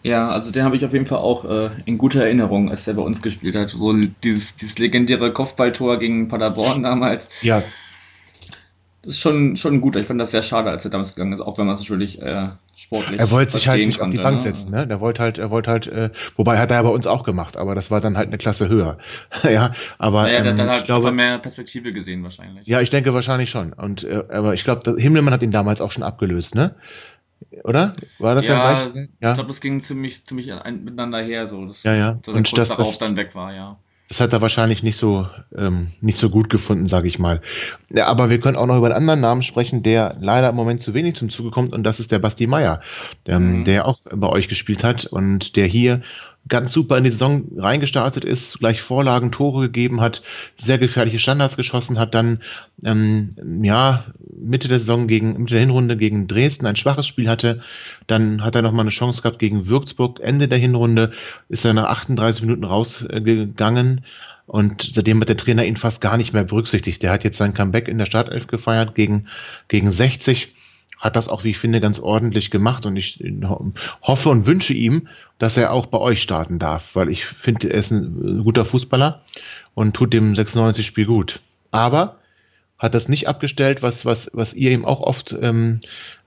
Ja, 0.02 0.28
also 0.28 0.52
den 0.52 0.66
habe 0.66 0.76
ich 0.76 0.84
auf 0.84 0.92
jeden 0.92 1.06
Fall 1.06 1.20
auch 1.20 1.46
äh, 1.46 1.70
in 1.86 1.98
guter 1.98 2.26
Erinnerung, 2.26 2.70
als 2.70 2.84
der 2.84 2.94
bei 2.94 3.02
uns 3.02 3.22
gespielt 3.22 3.56
hat. 3.56 3.70
So 3.70 3.94
dieses, 4.24 4.58
dieses 4.58 4.78
legendäre 4.80 5.32
Kopfballtor 5.32 5.98
gegen 5.98 6.28
Paderborn 6.28 6.84
damals. 6.84 7.30
Ja, 7.42 7.64
das 9.04 9.16
ist 9.16 9.20
schon, 9.20 9.58
schon 9.58 9.82
gut. 9.82 9.98
Ich 9.98 10.08
fand 10.08 10.20
das 10.22 10.32
sehr 10.32 10.42
schade, 10.42 10.70
als 10.70 10.86
er 10.86 10.92
damals 10.92 11.14
gegangen 11.14 11.34
ist, 11.34 11.42
auch 11.42 11.58
wenn 11.58 11.66
man 11.66 11.76
es 11.76 11.82
natürlich 11.82 12.22
äh, 12.22 12.48
sportlich 12.74 13.20
Er 13.20 13.30
wollte 13.32 13.52
sich 13.52 13.68
halt 13.68 13.86
nicht 13.86 14.00
konnte, 14.00 14.18
auf 14.18 14.18
die 14.18 14.24
Bank 14.24 14.38
ne? 14.38 14.44
setzen, 14.44 14.72
ne? 14.72 14.88
Der 14.88 15.02
wollte 15.02 15.22
halt, 15.22 15.38
er 15.38 15.52
wollte 15.52 15.72
halt, 15.72 15.88
äh, 15.88 16.10
wobei 16.38 16.58
hat 16.58 16.72
er 16.72 16.78
ja 16.78 16.84
bei 16.84 16.90
uns 16.90 17.06
auch 17.06 17.26
gemacht, 17.26 17.58
aber 17.58 17.76
das 17.76 17.92
war 17.92 18.00
dann 18.00 18.16
halt 18.16 18.28
eine 18.28 18.38
Klasse 18.38 18.70
höher. 18.70 18.98
ja, 19.44 19.74
aber. 20.00 20.24
Naja, 20.24 20.46
ähm, 20.46 20.56
dann 20.56 20.70
halt 20.70 20.82
ich 20.82 20.86
glaube, 20.86 21.12
mehr 21.12 21.38
Perspektive 21.38 21.92
gesehen 21.92 22.24
wahrscheinlich. 22.24 22.66
Ja, 22.66 22.80
ich 22.80 22.90
denke 22.90 23.14
wahrscheinlich 23.14 23.50
schon. 23.50 23.74
Und 23.74 24.06
äh, 24.06 24.24
aber 24.30 24.54
ich 24.54 24.64
glaube, 24.64 24.96
Himmelmann 24.98 25.34
hat 25.34 25.44
ihn 25.44 25.52
damals 25.52 25.82
auch 25.82 25.92
schon 25.92 26.04
abgelöst, 26.04 26.56
ne? 26.56 26.76
Oder? 27.66 27.92
War 28.20 28.36
das 28.36 28.48
ja, 28.48 28.54
ja 28.54 28.86
gleich? 28.86 29.10
Ja, 29.20 29.32
ich 29.32 29.36
glaube, 29.36 29.50
das 29.50 29.60
ging 29.60 29.82
ziemlich, 29.82 30.26
ziemlich 30.26 30.54
ein, 30.54 30.86
miteinander 30.86 31.22
her, 31.22 31.46
so. 31.46 31.66
Dass, 31.66 31.84
ja, 31.84 31.94
ja. 31.94 32.20
Dass 32.24 32.34
er 32.34 32.44
kurz 32.44 32.52
das, 32.56 32.70
darauf 32.70 32.88
das, 32.88 32.98
dann 33.00 33.18
weg 33.18 33.36
war, 33.36 33.54
ja. 33.54 33.78
Das 34.14 34.20
hat 34.20 34.32
er 34.32 34.42
wahrscheinlich 34.42 34.84
nicht 34.84 34.96
so, 34.96 35.28
ähm, 35.58 35.88
nicht 36.00 36.20
so 36.20 36.30
gut 36.30 36.48
gefunden, 36.48 36.88
sage 36.88 37.08
ich 37.08 37.18
mal. 37.18 37.42
Ja, 37.90 38.06
aber 38.06 38.30
wir 38.30 38.40
können 38.40 38.58
auch 38.58 38.68
noch 38.68 38.78
über 38.78 38.86
einen 38.86 38.96
anderen 38.96 39.22
Namen 39.22 39.42
sprechen, 39.42 39.82
der 39.82 40.18
leider 40.22 40.50
im 40.50 40.56
Moment 40.56 40.84
zu 40.84 40.94
wenig 40.94 41.16
zum 41.16 41.32
Zuge 41.32 41.50
kommt, 41.50 41.74
und 41.74 41.82
das 41.82 42.00
ist 42.00 42.12
der 42.12 42.20
Basti 42.20 42.46
Meier, 42.46 42.82
ähm, 43.26 43.62
mhm. 43.62 43.66
der 43.66 43.88
auch 43.88 43.98
bei 44.04 44.28
euch 44.28 44.50
gespielt 44.50 44.84
hat 44.84 45.06
und 45.08 45.56
der 45.56 45.66
hier 45.66 46.04
ganz 46.50 46.74
super 46.74 46.98
in 46.98 47.06
die 47.06 47.12
Saison 47.12 47.46
reingestartet 47.58 48.26
ist, 48.26 48.60
gleich 48.60 48.82
Vorlagen, 48.82 49.32
Tore 49.32 49.62
gegeben 49.64 50.02
hat, 50.02 50.22
sehr 50.58 50.78
gefährliche 50.78 51.20
Standards 51.20 51.56
geschossen 51.56 51.98
hat, 51.98 52.14
dann 52.14 52.42
ähm, 52.84 53.36
ja 53.64 54.06
Mitte 54.38 54.68
der 54.68 54.80
Saison 54.80 55.08
gegen 55.08 55.38
Mitte 55.40 55.54
der 55.54 55.62
Hinrunde 55.62 55.96
gegen 55.96 56.28
Dresden 56.28 56.66
ein 56.66 56.76
schwaches 56.76 57.08
Spiel 57.08 57.30
hatte, 57.30 57.62
dann 58.08 58.44
hat 58.44 58.56
er 58.56 58.62
noch 58.62 58.74
mal 58.74 58.82
eine 58.82 58.90
Chance 58.90 59.22
gehabt 59.22 59.40
gegen 59.40 59.68
Würzburg. 59.68 60.20
Ende 60.20 60.48
der 60.48 60.58
Hinrunde 60.58 61.14
ist 61.48 61.64
er 61.64 61.74
nach 61.74 61.86
38 61.86 62.42
Minuten 62.42 62.66
rausgegangen. 62.66 64.02
Und 64.46 64.92
seitdem 64.94 65.22
hat 65.22 65.30
der 65.30 65.38
Trainer 65.38 65.64
ihn 65.64 65.78
fast 65.78 66.02
gar 66.02 66.18
nicht 66.18 66.34
mehr 66.34 66.44
berücksichtigt. 66.44 67.02
Der 67.02 67.12
hat 67.12 67.24
jetzt 67.24 67.38
sein 67.38 67.54
Comeback 67.54 67.88
in 67.88 67.98
der 67.98 68.06
Startelf 68.06 68.48
gefeiert 68.48 68.94
gegen, 68.94 69.28
gegen 69.70 69.92
60 69.92 70.54
hat 71.04 71.18
das 71.18 71.28
auch, 71.28 71.44
wie 71.44 71.50
ich 71.50 71.58
finde, 71.58 71.82
ganz 71.82 72.00
ordentlich 72.00 72.50
gemacht 72.50 72.86
und 72.86 72.96
ich 72.96 73.22
hoffe 74.02 74.30
und 74.30 74.46
wünsche 74.46 74.74
ihm, 74.74 75.10
dass 75.38 75.58
er 75.58 75.74
auch 75.74 75.88
bei 75.88 75.98
euch 75.98 76.22
starten 76.22 76.60
darf, 76.60 76.96
weil 76.96 77.10
ich 77.10 77.26
finde, 77.26 77.70
er 77.70 77.80
ist 77.80 77.92
ein 77.92 78.42
guter 78.46 78.64
Fußballer 78.64 79.22
und 79.74 79.94
tut 79.94 80.14
dem 80.14 80.34
96-Spiel 80.34 81.06
gut. 81.06 81.42
Aber 81.72 82.16
hat 82.80 82.94
das 82.94 83.10
nicht 83.10 83.28
abgestellt, 83.28 83.82
was, 83.82 84.06
was, 84.06 84.32
was 84.34 84.54
ihr 84.54 84.72
ihm 84.72 84.86
auch 84.86 85.02
oft 85.02 85.36
ähm, 85.42 85.82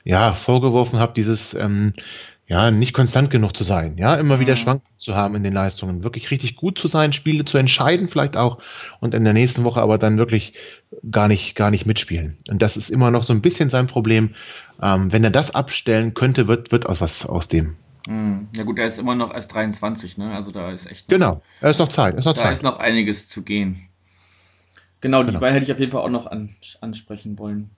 ja, 0.04 0.34
vorgeworfen 0.34 0.98
habt, 0.98 1.16
dieses 1.16 1.54
ähm, 1.54 1.92
ja, 2.48 2.70
nicht 2.70 2.92
konstant 2.92 3.30
genug 3.30 3.56
zu 3.56 3.64
sein, 3.64 3.96
ja, 3.98 4.14
immer 4.14 4.38
wieder 4.38 4.54
mhm. 4.54 4.58
Schwankungen 4.58 4.98
zu 4.98 5.16
haben 5.16 5.34
in 5.34 5.42
den 5.42 5.52
Leistungen, 5.52 6.04
wirklich 6.04 6.30
richtig 6.30 6.54
gut 6.54 6.78
zu 6.78 6.86
sein, 6.86 7.12
Spiele 7.12 7.44
zu 7.44 7.58
entscheiden 7.58 8.08
vielleicht 8.08 8.36
auch 8.36 8.58
und 9.00 9.14
in 9.14 9.24
der 9.24 9.32
nächsten 9.32 9.64
Woche 9.64 9.80
aber 9.80 9.98
dann 9.98 10.16
wirklich 10.16 10.52
gar 11.10 11.26
nicht, 11.26 11.56
gar 11.56 11.72
nicht 11.72 11.86
mitspielen. 11.86 12.36
Und 12.48 12.62
das 12.62 12.76
ist 12.76 12.88
immer 12.88 13.10
noch 13.10 13.24
so 13.24 13.32
ein 13.32 13.42
bisschen 13.42 13.68
sein 13.68 13.88
Problem. 13.88 14.34
Ähm, 14.82 15.12
wenn 15.12 15.24
er 15.24 15.30
das 15.30 15.54
abstellen 15.54 16.14
könnte, 16.14 16.48
wird, 16.48 16.72
wird 16.72 16.86
auch 16.86 17.00
was 17.00 17.24
aus 17.24 17.48
dem. 17.48 17.76
Mhm. 18.06 18.48
Ja 18.56 18.64
gut, 18.64 18.78
er 18.78 18.86
ist 18.86 18.98
immer 18.98 19.14
noch 19.14 19.32
erst 19.32 19.52
23, 19.54 20.18
ne? 20.18 20.32
Also 20.32 20.50
da 20.50 20.70
ist 20.70 20.86
echt 20.86 21.08
noch, 21.08 21.14
Genau, 21.14 21.42
er 21.60 21.70
ist 21.70 21.78
noch 21.78 21.88
Zeit, 21.88 22.14
ist 22.14 22.24
noch 22.24 22.34
da 22.34 22.42
Zeit. 22.42 22.52
ist 22.52 22.62
noch 22.62 22.78
einiges 22.78 23.28
zu 23.28 23.42
gehen. 23.42 23.88
Genau, 25.00 25.22
die 25.22 25.28
genau. 25.28 25.40
beiden 25.40 25.54
hätte 25.54 25.66
ich 25.66 25.72
auf 25.72 25.78
jeden 25.78 25.92
Fall 25.92 26.02
auch 26.02 26.10
noch 26.10 26.26
an, 26.26 26.50
ansprechen 26.80 27.38
wollen. 27.38 27.70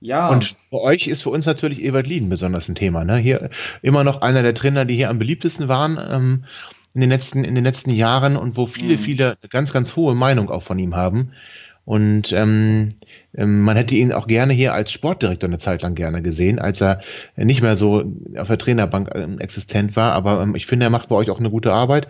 Ja. 0.00 0.28
Und 0.28 0.56
für 0.70 0.80
euch 0.80 1.08
ist 1.08 1.22
für 1.22 1.30
uns 1.30 1.46
natürlich 1.46 1.80
Ebert 1.80 2.06
Lien 2.06 2.28
besonders 2.28 2.68
ein 2.68 2.74
Thema. 2.74 3.04
Ne? 3.04 3.18
Hier 3.18 3.50
immer 3.82 4.02
noch 4.02 4.22
einer 4.22 4.42
der 4.42 4.54
Trainer, 4.54 4.84
die 4.84 4.96
hier 4.96 5.10
am 5.10 5.18
beliebtesten 5.18 5.68
waren 5.68 5.98
ähm, 6.00 6.44
in, 6.94 7.02
den 7.02 7.10
letzten, 7.10 7.44
in 7.44 7.54
den 7.54 7.64
letzten 7.64 7.90
Jahren 7.90 8.36
und 8.36 8.56
wo 8.56 8.66
viele, 8.66 8.96
mhm. 8.96 9.00
viele 9.00 9.38
ganz, 9.50 9.72
ganz 9.72 9.96
hohe 9.96 10.14
Meinung 10.14 10.50
auch 10.50 10.62
von 10.62 10.78
ihm 10.78 10.96
haben. 10.96 11.32
Und 11.90 12.30
ähm, 12.30 12.90
ähm, 13.36 13.62
man 13.62 13.76
hätte 13.76 13.96
ihn 13.96 14.12
auch 14.12 14.28
gerne 14.28 14.52
hier 14.52 14.72
als 14.72 14.92
Sportdirektor 14.92 15.48
eine 15.48 15.58
Zeit 15.58 15.82
lang 15.82 15.96
gerne 15.96 16.22
gesehen, 16.22 16.60
als 16.60 16.80
er 16.80 17.00
nicht 17.34 17.62
mehr 17.62 17.76
so 17.76 18.04
auf 18.36 18.46
der 18.46 18.58
Trainerbank 18.58 19.10
ähm, 19.12 19.40
existent 19.40 19.96
war. 19.96 20.12
Aber 20.12 20.40
ähm, 20.40 20.54
ich 20.54 20.66
finde, 20.66 20.86
er 20.86 20.90
macht 20.90 21.08
bei 21.08 21.16
euch 21.16 21.30
auch 21.30 21.40
eine 21.40 21.50
gute 21.50 21.72
Arbeit, 21.72 22.06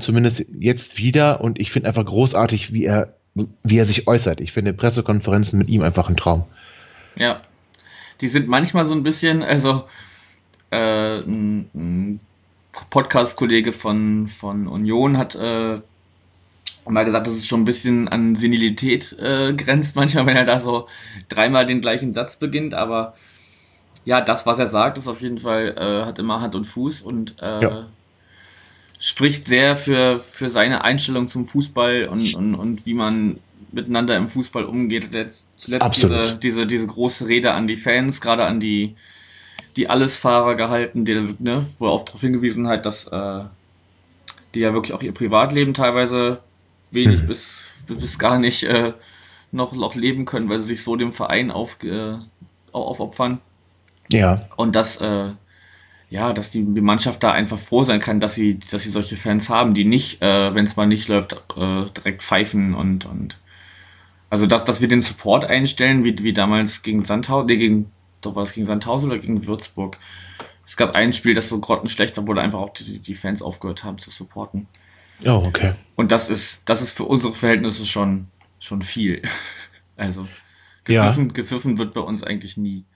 zumindest 0.00 0.44
jetzt 0.58 0.98
wieder. 0.98 1.40
Und 1.40 1.58
ich 1.58 1.72
finde 1.72 1.88
einfach 1.88 2.04
großartig, 2.04 2.74
wie 2.74 2.84
er, 2.84 3.14
wie 3.62 3.78
er 3.78 3.86
sich 3.86 4.06
äußert. 4.06 4.42
Ich 4.42 4.52
finde 4.52 4.74
Pressekonferenzen 4.74 5.58
mit 5.58 5.70
ihm 5.70 5.80
einfach 5.80 6.10
ein 6.10 6.18
Traum. 6.18 6.44
Ja, 7.16 7.40
die 8.20 8.28
sind 8.28 8.48
manchmal 8.48 8.84
so 8.84 8.92
ein 8.92 9.02
bisschen, 9.02 9.42
also 9.42 9.84
äh, 10.70 11.20
ein 11.20 12.20
Podcast-Kollege 12.90 13.72
von, 13.72 14.26
von 14.26 14.66
Union 14.66 15.16
hat 15.16 15.36
äh, 15.36 15.80
mal 16.90 17.04
gesagt, 17.04 17.26
dass 17.26 17.34
es 17.34 17.46
schon 17.46 17.62
ein 17.62 17.66
bisschen 17.66 18.08
an 18.08 18.34
Senilität 18.34 19.16
äh, 19.18 19.52
grenzt 19.54 19.96
manchmal, 19.96 20.26
wenn 20.26 20.36
er 20.36 20.44
da 20.44 20.60
so 20.60 20.88
dreimal 21.28 21.66
den 21.66 21.80
gleichen 21.80 22.14
Satz 22.14 22.36
beginnt, 22.36 22.74
aber 22.74 23.14
ja, 24.04 24.20
das, 24.20 24.46
was 24.46 24.58
er 24.58 24.66
sagt, 24.66 24.98
ist 24.98 25.08
auf 25.08 25.20
jeden 25.20 25.38
Fall, 25.38 25.74
äh, 25.76 26.06
hat 26.06 26.18
immer 26.18 26.40
Hand 26.40 26.54
und 26.54 26.64
Fuß 26.64 27.02
und 27.02 27.36
äh, 27.40 27.62
ja. 27.62 27.86
spricht 28.98 29.46
sehr 29.46 29.76
für, 29.76 30.18
für 30.18 30.48
seine 30.48 30.84
Einstellung 30.84 31.28
zum 31.28 31.44
Fußball 31.44 32.08
und, 32.08 32.34
und, 32.34 32.54
und 32.54 32.86
wie 32.86 32.94
man 32.94 33.38
miteinander 33.72 34.16
im 34.16 34.28
Fußball 34.28 34.64
umgeht. 34.64 35.12
Der 35.14 35.26
zuletzt 35.56 35.96
diese, 35.96 36.36
diese, 36.36 36.66
diese 36.66 36.86
große 36.86 37.28
Rede 37.28 37.52
an 37.52 37.66
die 37.66 37.76
Fans, 37.76 38.20
gerade 38.20 38.46
an 38.46 38.60
die, 38.60 38.96
die 39.76 39.88
Allesfahrer 39.88 40.54
gehalten, 40.54 41.04
die, 41.04 41.36
ne, 41.38 41.66
wo 41.78 41.86
er 41.86 41.92
auch 41.92 42.04
darauf 42.04 42.20
hingewiesen 42.20 42.68
hat, 42.68 42.86
dass 42.86 43.06
äh, 43.06 43.44
die 44.54 44.60
ja 44.60 44.72
wirklich 44.72 44.94
auch 44.94 45.02
ihr 45.02 45.12
Privatleben 45.12 45.74
teilweise 45.74 46.40
wenig 46.90 47.20
hm. 47.20 47.26
bis, 47.26 47.84
bis 47.88 48.18
gar 48.18 48.38
nicht 48.38 48.64
äh, 48.64 48.92
noch, 49.52 49.72
noch 49.72 49.94
leben 49.94 50.24
können, 50.24 50.48
weil 50.48 50.60
sie 50.60 50.68
sich 50.68 50.84
so 50.84 50.96
dem 50.96 51.12
Verein 51.12 51.50
auf, 51.50 51.82
äh, 51.82 52.14
aufopfern. 52.72 53.40
Ja. 54.12 54.48
Und 54.56 54.76
dass, 54.76 54.96
äh, 54.98 55.30
ja, 56.08 56.32
dass 56.32 56.50
die, 56.50 56.64
die 56.64 56.80
Mannschaft 56.80 57.22
da 57.22 57.32
einfach 57.32 57.58
froh 57.58 57.82
sein 57.82 58.00
kann, 58.00 58.20
dass 58.20 58.34
sie, 58.34 58.58
dass 58.58 58.82
sie 58.82 58.90
solche 58.90 59.16
Fans 59.16 59.48
haben, 59.48 59.74
die 59.74 59.84
nicht, 59.84 60.20
äh, 60.22 60.54
wenn 60.54 60.64
es 60.64 60.76
mal 60.76 60.86
nicht 60.86 61.08
läuft, 61.08 61.32
äh, 61.56 61.86
direkt 61.96 62.22
pfeifen 62.22 62.74
und, 62.74 63.06
und 63.06 63.38
also 64.28 64.46
dass, 64.46 64.64
dass 64.64 64.80
wir 64.80 64.88
den 64.88 65.02
Support 65.02 65.44
einstellen, 65.44 66.04
wie, 66.04 66.16
wie 66.22 66.32
damals 66.32 66.82
gegen 66.82 67.04
Sandhausen, 67.04 67.46
nee, 67.46 67.56
gegen, 67.56 67.90
doch 68.20 68.36
war 68.36 68.44
es 68.44 68.52
gegen 68.52 68.66
Sandhausen 68.66 69.10
oder 69.10 69.18
gegen 69.18 69.46
Würzburg. 69.46 69.96
Es 70.66 70.76
gab 70.76 70.94
ein 70.94 71.12
Spiel, 71.12 71.34
das 71.34 71.48
so 71.48 71.58
grottenschlecht 71.58 72.16
war, 72.16 72.28
wo 72.28 72.34
da 72.34 72.42
einfach 72.42 72.60
auch 72.60 72.70
die, 72.70 73.00
die 73.00 73.14
Fans 73.14 73.42
aufgehört 73.42 73.82
haben 73.82 73.98
zu 73.98 74.10
supporten. 74.10 74.68
Oh, 75.26 75.42
okay. 75.46 75.74
Und 75.96 76.12
das 76.12 76.30
ist, 76.30 76.62
das 76.68 76.82
ist 76.82 76.96
für 76.96 77.04
unsere 77.04 77.32
Verhältnisse 77.32 77.86
schon, 77.86 78.28
schon 78.58 78.82
viel. 78.82 79.22
Also, 79.96 80.26
gepfiffen, 80.84 81.26
ja. 81.26 81.32
gepfiffen 81.34 81.76
wird 81.76 81.92
bei 81.92 82.00
uns 82.00 82.22
eigentlich 82.22 82.56
nie. 82.56 82.86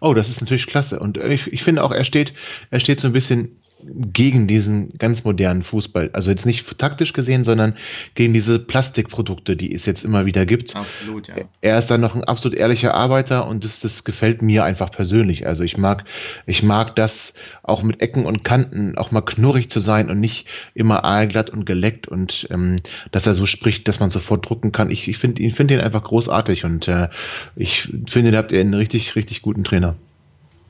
Oh, 0.00 0.14
das 0.14 0.28
ist 0.28 0.40
natürlich 0.40 0.68
klasse. 0.68 1.00
Und 1.00 1.16
ich, 1.16 1.52
ich 1.52 1.64
finde 1.64 1.82
auch, 1.82 1.90
er 1.90 2.04
steht, 2.04 2.34
er 2.70 2.78
steht 2.78 3.00
so 3.00 3.08
ein 3.08 3.12
bisschen 3.12 3.56
gegen 3.84 4.46
diesen 4.46 4.96
ganz 4.98 5.24
modernen 5.24 5.62
Fußball. 5.62 6.10
Also 6.12 6.30
jetzt 6.30 6.46
nicht 6.46 6.78
taktisch 6.78 7.12
gesehen, 7.12 7.44
sondern 7.44 7.76
gegen 8.14 8.32
diese 8.32 8.58
Plastikprodukte, 8.58 9.54
die 9.56 9.74
es 9.74 9.84
jetzt 9.84 10.02
immer 10.02 10.24
wieder 10.24 10.46
gibt. 10.46 10.74
Absolut, 10.74 11.28
ja. 11.28 11.34
Er 11.60 11.78
ist 11.78 11.88
dann 11.88 12.00
noch 12.00 12.14
ein 12.14 12.24
absolut 12.24 12.56
ehrlicher 12.56 12.94
Arbeiter 12.94 13.46
und 13.46 13.64
das, 13.64 13.80
das 13.80 14.04
gefällt 14.04 14.40
mir 14.40 14.64
einfach 14.64 14.90
persönlich. 14.90 15.46
Also 15.46 15.62
ich 15.62 15.76
mag, 15.76 16.04
ich 16.46 16.62
mag 16.62 16.96
das 16.96 17.34
auch 17.62 17.82
mit 17.82 18.00
Ecken 18.00 18.24
und 18.24 18.44
Kanten 18.44 18.96
auch 18.96 19.10
mal 19.10 19.20
knurrig 19.20 19.70
zu 19.70 19.80
sein 19.80 20.10
und 20.10 20.20
nicht 20.20 20.46
immer 20.74 21.04
aalglatt 21.04 21.50
und 21.50 21.66
geleckt 21.66 22.08
und 22.08 22.48
ähm, 22.50 22.80
dass 23.12 23.26
er 23.26 23.34
so 23.34 23.44
spricht, 23.44 23.88
dass 23.88 24.00
man 24.00 24.10
sofort 24.10 24.48
drucken 24.48 24.72
kann. 24.72 24.90
Ich, 24.90 25.06
ich 25.06 25.18
finde 25.18 25.42
ihn, 25.42 25.52
finde 25.52 25.74
ihn 25.74 25.80
einfach 25.80 26.04
großartig 26.04 26.64
und 26.64 26.88
äh, 26.88 27.08
ich 27.56 27.92
finde, 28.08 28.30
da 28.30 28.38
habt 28.38 28.52
ihr 28.52 28.60
einen 28.60 28.74
richtig, 28.74 29.16
richtig 29.16 29.42
guten 29.42 29.64
Trainer. 29.64 29.96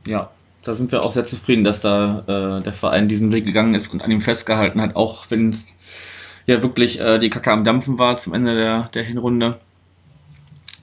Ja, 0.07 0.31
da 0.67 0.75
sind 0.75 0.91
wir 0.91 1.03
auch 1.03 1.13
sehr 1.13 1.25
zufrieden, 1.25 1.65
dass 1.65 1.81
da 1.81 2.59
äh, 2.59 2.63
der 2.63 2.73
Verein 2.73 3.09
diesen 3.09 3.33
Weg 3.33 3.47
gegangen 3.47 3.75
ist 3.75 3.93
und 3.93 4.03
an 4.03 4.11
ihm 4.11 4.21
festgehalten 4.21 4.81
hat, 4.81 4.97
auch 4.97 5.31
wenn 5.31 5.57
ja 6.47 6.63
wirklich 6.63 7.01
äh, 7.01 7.19
die 7.19 7.31
Kacke 7.31 7.53
am 7.53 7.65
Dampfen 7.65 7.99
war 7.99 8.17
zum 8.17 8.35
Ende 8.35 8.55
der, 8.55 8.89
der 8.95 9.05
Hinrunde. 9.05 9.61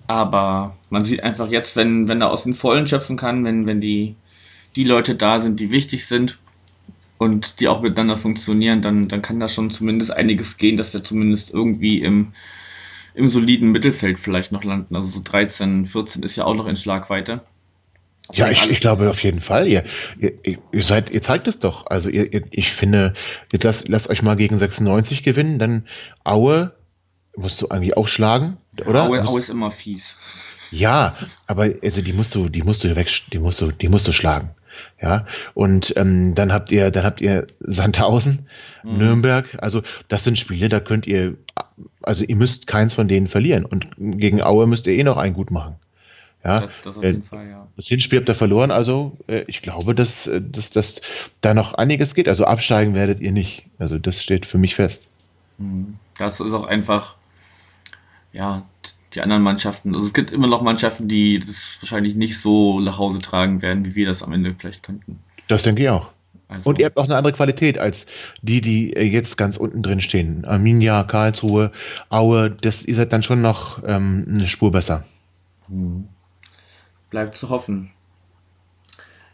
Aber 0.08 0.78
man 0.90 1.04
sieht 1.04 1.24
einfach 1.24 1.50
jetzt, 1.50 1.76
wenn, 1.76 2.08
wenn 2.08 2.22
er 2.22 2.32
aus 2.32 2.44
den 2.44 2.54
Vollen 2.54 2.88
schöpfen 2.88 3.18
kann, 3.18 3.44
wenn, 3.46 3.68
wenn 3.68 3.82
die, 3.82 4.16
die 4.76 4.84
Leute 4.84 5.16
da 5.16 5.40
sind, 5.40 5.60
die 5.60 5.72
wichtig 5.72 6.06
sind 6.06 6.40
und 7.18 7.60
die 7.60 7.68
auch 7.68 7.82
miteinander 7.82 8.18
funktionieren, 8.18 8.82
dann, 8.82 9.08
dann 9.08 9.22
kann 9.22 9.40
da 9.40 9.48
schon 9.50 9.70
zumindest 9.70 10.12
einiges 10.12 10.58
gehen, 10.58 10.78
dass 10.78 10.94
wir 10.94 11.04
zumindest 11.04 11.52
irgendwie 11.52 12.02
im, 12.02 12.34
im 13.16 13.28
soliden 13.28 13.72
Mittelfeld 13.72 14.20
vielleicht 14.20 14.52
noch 14.52 14.64
landen. 14.64 14.96
Also 14.96 15.08
so 15.10 15.22
13, 15.24 15.86
14 15.86 16.24
ist 16.24 16.36
ja 16.36 16.46
auch 16.46 16.56
noch 16.56 16.68
in 16.68 16.76
Schlagweite. 16.76 17.42
Ja, 18.32 18.50
ich, 18.50 18.64
ich 18.70 18.80
glaube 18.80 19.10
auf 19.10 19.22
jeden 19.22 19.42
Fall. 19.42 19.68
Ihr, 19.68 19.84
ihr, 20.18 20.34
ihr 20.72 20.84
seid, 20.84 21.10
ihr 21.10 21.22
zeigt 21.22 21.48
es 21.48 21.60
doch. 21.60 21.88
Also 21.88 22.10
ihr, 22.10 22.32
ihr, 22.32 22.44
ich 22.52 22.72
finde, 22.72 23.14
jetzt 23.52 23.64
lasst, 23.64 23.88
lasst 23.90 24.10
euch 24.10 24.22
mal 24.22 24.36
gegen 24.36 24.58
96 24.58 25.24
gewinnen, 25.24 25.60
dann 25.60 25.88
Aue 26.24 26.74
musst 27.36 27.62
du 27.62 27.70
eigentlich 27.70 27.98
auch 27.98 28.08
schlagen, 28.08 28.58
oder? 28.86 29.04
Aue, 29.04 29.28
Aue 29.28 29.40
ist 29.40 29.50
immer 29.50 29.72
fies. 29.72 30.18
Ja, 30.72 31.16
aber 31.48 31.70
also 31.84 32.02
die 32.02 32.14
musst 32.14 32.34
du, 32.34 32.50
die 32.50 32.64
musst 32.64 32.84
du 32.84 32.96
weg, 32.96 33.08
die 33.32 33.40
musst 33.40 33.62
du, 33.62 33.72
die 33.72 33.90
musst 33.90 34.08
du 34.08 34.12
schlagen. 34.12 34.52
Ja, 35.02 35.26
und 35.54 35.94
ähm, 35.98 36.34
dann 36.34 36.54
habt 36.54 36.72
ihr, 36.72 36.90
dann 36.90 37.04
habt 37.04 37.20
ihr 37.20 37.48
Sandhausen, 37.60 38.48
mhm. 38.84 38.98
Nürnberg. 38.98 39.46
Also 39.60 39.84
das 40.08 40.24
sind 40.24 40.40
Spiele, 40.40 40.70
da 40.70 40.80
könnt 40.80 41.06
ihr, 41.06 41.36
also 42.02 42.24
ihr 42.24 42.36
müsst 42.38 42.68
keins 42.68 42.94
von 42.94 43.10
denen 43.10 43.28
verlieren. 43.28 43.66
Und 43.66 43.90
gegen 43.98 44.42
Aue 44.42 44.66
müsst 44.66 44.88
ihr 44.88 44.94
eh 44.94 45.04
noch 45.04 45.18
einen 45.18 45.34
gut 45.34 45.52
machen. 45.52 45.76
Ja, 46.44 46.60
das, 46.60 46.70
das 46.84 46.98
auf 46.98 47.04
jeden 47.04 47.22
äh, 47.22 47.24
Fall, 47.24 47.48
ja. 47.48 47.68
Das 47.78 47.88
Hinspiel 47.88 48.20
habt 48.20 48.28
ihr 48.28 48.36
verloren, 48.36 48.70
also 48.70 49.18
äh, 49.28 49.44
ich 49.48 49.62
glaube, 49.62 49.96
dass, 49.96 50.28
äh, 50.28 50.42
dass, 50.42 50.72
dass 50.72 51.00
da 51.42 51.54
noch 51.54 51.74
einiges 51.76 52.16
geht. 52.16 52.28
Also 52.28 52.44
absteigen 52.44 52.94
werdet 52.94 53.22
ihr 53.22 53.32
nicht. 53.32 53.64
Also 53.80 53.98
das 53.98 54.22
steht 54.22 54.46
für 54.46 54.58
mich 54.58 54.76
fest. 54.76 55.04
Mhm. 55.58 55.98
Das 56.18 56.40
ist 56.42 56.54
auch 56.54 56.66
einfach, 56.66 57.16
ja, 58.34 58.66
die 59.14 59.22
anderen 59.22 59.42
Mannschaften. 59.42 59.96
Also 59.96 60.08
es 60.08 60.14
gibt 60.14 60.32
immer 60.32 60.48
noch 60.48 60.62
Mannschaften, 60.62 61.08
die 61.08 61.40
das 61.40 61.80
wahrscheinlich 61.82 62.16
nicht 62.16 62.40
so 62.40 62.82
nach 62.82 62.98
Hause 62.98 63.20
tragen 63.20 63.62
werden, 63.62 63.86
wie 63.86 63.96
wir 63.96 64.08
das 64.08 64.22
am 64.22 64.34
Ende 64.34 64.54
vielleicht 64.58 64.84
könnten. 64.84 65.20
Das 65.48 65.64
denke 65.64 65.84
ich 65.84 65.90
auch. 65.90 66.10
Also. 66.50 66.70
Und 66.70 66.78
ihr 66.78 66.86
habt 66.86 66.98
auch 66.98 67.06
eine 67.06 67.16
andere 67.16 67.34
Qualität 67.34 67.80
als 67.80 68.06
die, 68.42 68.60
die 68.60 68.90
jetzt 68.90 69.38
ganz 69.38 69.56
unten 69.58 69.82
drin 69.82 70.02
stehen. 70.02 70.46
Arminia, 70.46 71.04
Karlsruhe, 71.04 71.72
Aue, 72.10 72.52
das, 72.52 72.84
ihr 72.84 72.96
seid 72.96 73.14
dann 73.14 73.24
schon 73.24 73.42
noch 73.42 73.82
ähm, 73.86 74.26
eine 74.30 74.48
Spur 74.48 74.72
besser. 74.72 75.06
Mhm. 75.70 76.10
Bleibt 77.14 77.36
zu 77.36 77.50
hoffen. 77.50 77.92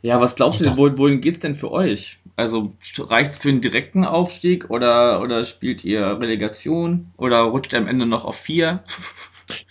Ja, 0.01 0.19
was 0.19 0.35
glaubst 0.35 0.59
du 0.59 0.65
denn, 0.65 0.75
wohin 0.75 1.21
geht 1.21 1.35
es 1.35 1.39
denn 1.39 1.55
für 1.55 1.71
euch? 1.71 2.19
Also 2.35 2.73
reicht 2.97 3.31
es 3.31 3.37
für 3.37 3.47
einen 3.47 3.61
direkten 3.61 4.03
Aufstieg 4.03 4.69
oder, 4.69 5.21
oder 5.21 5.45
spielt 5.45 5.85
ihr 5.85 6.05
Relegation 6.19 7.11
oder 7.15 7.39
rutscht 7.39 7.71
ihr 7.71 7.79
am 7.79 7.87
Ende 7.87 8.05
noch 8.05 8.25
auf 8.25 8.35
vier? 8.35 8.83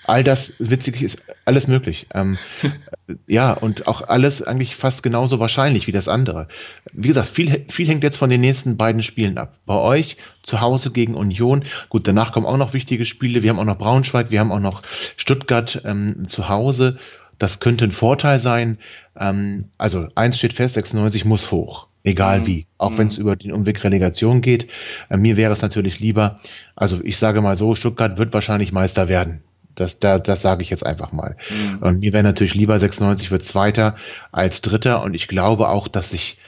All 0.07 0.25
das, 0.25 0.55
witzig 0.59 1.03
ist 1.03 1.19
alles 1.45 1.69
möglich. 1.69 2.07
Ähm, 2.15 2.39
ja, 3.27 3.53
und 3.53 3.87
auch 3.87 4.03
alles 4.03 4.43
eigentlich 4.43 4.75
fast 4.75 5.03
genauso 5.03 5.39
wahrscheinlich 5.39 5.87
wie 5.87 5.93
das 5.93 6.09
andere. 6.09 6.49
Wie 6.93 7.09
gesagt, 7.09 7.29
viel, 7.29 7.67
viel 7.69 7.87
hängt 7.89 8.03
jetzt 8.03 8.17
von 8.17 8.31
den 8.31 8.41
nächsten 8.41 8.77
beiden 8.77 9.03
Spielen 9.03 9.39
ab. 9.39 9.59
Bei 9.67 9.77
euch 9.77 10.17
zu 10.43 10.61
Hause 10.61 10.91
gegen 10.91 11.15
Union. 11.15 11.65
Gut, 11.91 12.09
danach 12.09 12.33
kommen 12.33 12.47
auch 12.47 12.57
noch 12.57 12.73
wichtige 12.73 13.07
Spiele. 13.07 13.43
Wir 13.43 13.51
haben 13.51 13.59
auch 13.59 13.65
noch 13.65 13.79
Braunschweig, 13.79 14.31
wir 14.31 14.41
haben 14.41 14.51
auch 14.51 14.61
noch 14.61 14.83
Stuttgart 15.17 15.83
ähm, 15.85 16.29
zu 16.29 16.49
Hause. 16.49 16.99
Das 17.39 17.61
könnte 17.61 17.85
ein 17.85 17.93
Vorteil 17.93 18.41
sein. 18.41 18.79
Ähm, 19.19 19.67
also 19.79 20.09
eins 20.15 20.39
steht 20.39 20.55
fest, 20.55 20.75
96 20.75 21.25
muss 21.25 21.51
hoch. 21.51 21.87
Egal 22.05 22.41
mhm. 22.41 22.47
wie. 22.47 22.67
Auch 22.79 22.91
mhm. 22.91 22.99
wenn 22.99 23.09
es 23.09 23.19
über 23.19 23.37
den 23.37 23.53
Umweg 23.53 23.83
Relegation 23.85 24.41
geht. 24.41 24.69
Äh, 25.09 25.17
mir 25.17 25.37
wäre 25.37 25.53
es 25.53 25.63
natürlich 25.63 26.01
lieber, 26.01 26.41
also 26.77 27.03
ich 27.03 27.19
sage 27.19 27.41
mal 27.41 27.57
so, 27.57 27.75
Stuttgart 27.75 28.19
wird 28.19 28.33
wahrscheinlich 28.33 28.73
Meister 28.73 29.09
werden. 29.09 29.43
Das, 29.75 30.01
da, 30.01 30.19
das 30.19 30.43
sage 30.43 30.63
ich 30.63 30.71
jetzt 30.71 30.85
einfach 30.85 31.13
mal. 31.13 31.37
Mhm. 31.51 31.79
Und 31.79 32.01
mir 32.01 32.13
wäre 32.13 32.25
natürlich 32.25 32.55
lieber 32.55 32.79
96 32.79 33.31
wird 33.31 33.45
Zweiter 33.45 33.97
als 34.33 34.61
Dritter. 34.61 35.03
Und 35.03 35.15
ich 35.15 35.29
glaube 35.29 35.69
auch, 35.69 35.87
dass 35.87 36.11
sich 36.11 36.39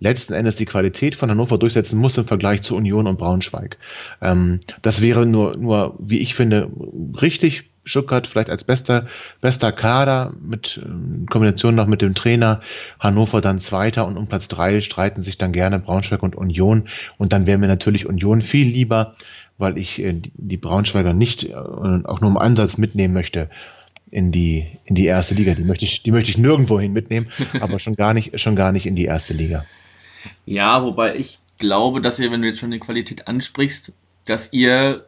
letzten 0.00 0.32
Endes 0.32 0.56
die 0.56 0.64
Qualität 0.64 1.14
von 1.14 1.30
Hannover 1.30 1.58
durchsetzen 1.58 1.98
muss 1.98 2.16
im 2.18 2.26
Vergleich 2.26 2.62
zu 2.62 2.74
Union 2.74 3.06
und 3.06 3.18
Braunschweig. 3.18 3.76
Ähm, 4.20 4.60
das 4.82 5.00
wäre 5.00 5.26
nur, 5.26 5.56
nur, 5.56 5.94
wie 5.98 6.18
ich 6.18 6.34
finde, 6.34 6.70
richtig 7.20 7.69
Stuttgart 7.84 8.26
vielleicht 8.26 8.50
als 8.50 8.64
bester, 8.64 9.06
bester 9.40 9.72
Kader 9.72 10.32
mit 10.40 10.80
äh, 10.82 11.26
Kombination 11.26 11.74
noch 11.74 11.86
mit 11.86 12.02
dem 12.02 12.14
Trainer, 12.14 12.60
Hannover 12.98 13.40
dann 13.40 13.60
Zweiter 13.60 14.06
und 14.06 14.16
um 14.16 14.26
Platz 14.26 14.48
drei 14.48 14.80
streiten 14.80 15.22
sich 15.22 15.38
dann 15.38 15.52
gerne 15.52 15.78
Braunschweig 15.78 16.22
und 16.22 16.36
Union 16.36 16.88
und 17.18 17.32
dann 17.32 17.46
wäre 17.46 17.58
mir 17.58 17.68
natürlich 17.68 18.06
Union 18.06 18.42
viel 18.42 18.68
lieber, 18.68 19.16
weil 19.58 19.78
ich 19.78 19.98
äh, 19.98 20.20
die 20.34 20.56
Braunschweiger 20.56 21.14
nicht 21.14 21.44
äh, 21.44 21.54
auch 21.54 22.20
nur 22.20 22.30
im 22.30 22.38
Ansatz 22.38 22.76
mitnehmen 22.76 23.14
möchte 23.14 23.48
in 24.10 24.32
die, 24.32 24.66
in 24.84 24.94
die 24.94 25.06
erste 25.06 25.34
Liga. 25.34 25.54
Die 25.54 25.64
möchte 25.64 25.84
ich, 25.84 26.02
die 26.02 26.10
möchte 26.10 26.30
ich 26.30 26.38
nirgendwohin 26.38 26.92
mitnehmen, 26.92 27.30
aber 27.60 27.78
schon 27.78 27.96
gar 27.96 28.14
nicht, 28.14 28.38
schon 28.40 28.56
gar 28.56 28.72
nicht 28.72 28.86
in 28.86 28.96
die 28.96 29.04
erste 29.04 29.32
Liga. 29.32 29.64
Ja, 30.44 30.82
wobei 30.82 31.16
ich 31.16 31.38
glaube, 31.58 32.00
dass 32.00 32.18
ihr, 32.18 32.30
wenn 32.30 32.42
du 32.42 32.48
jetzt 32.48 32.58
schon 32.58 32.70
die 32.70 32.78
Qualität 32.78 33.28
ansprichst, 33.28 33.92
dass 34.26 34.52
ihr 34.52 35.06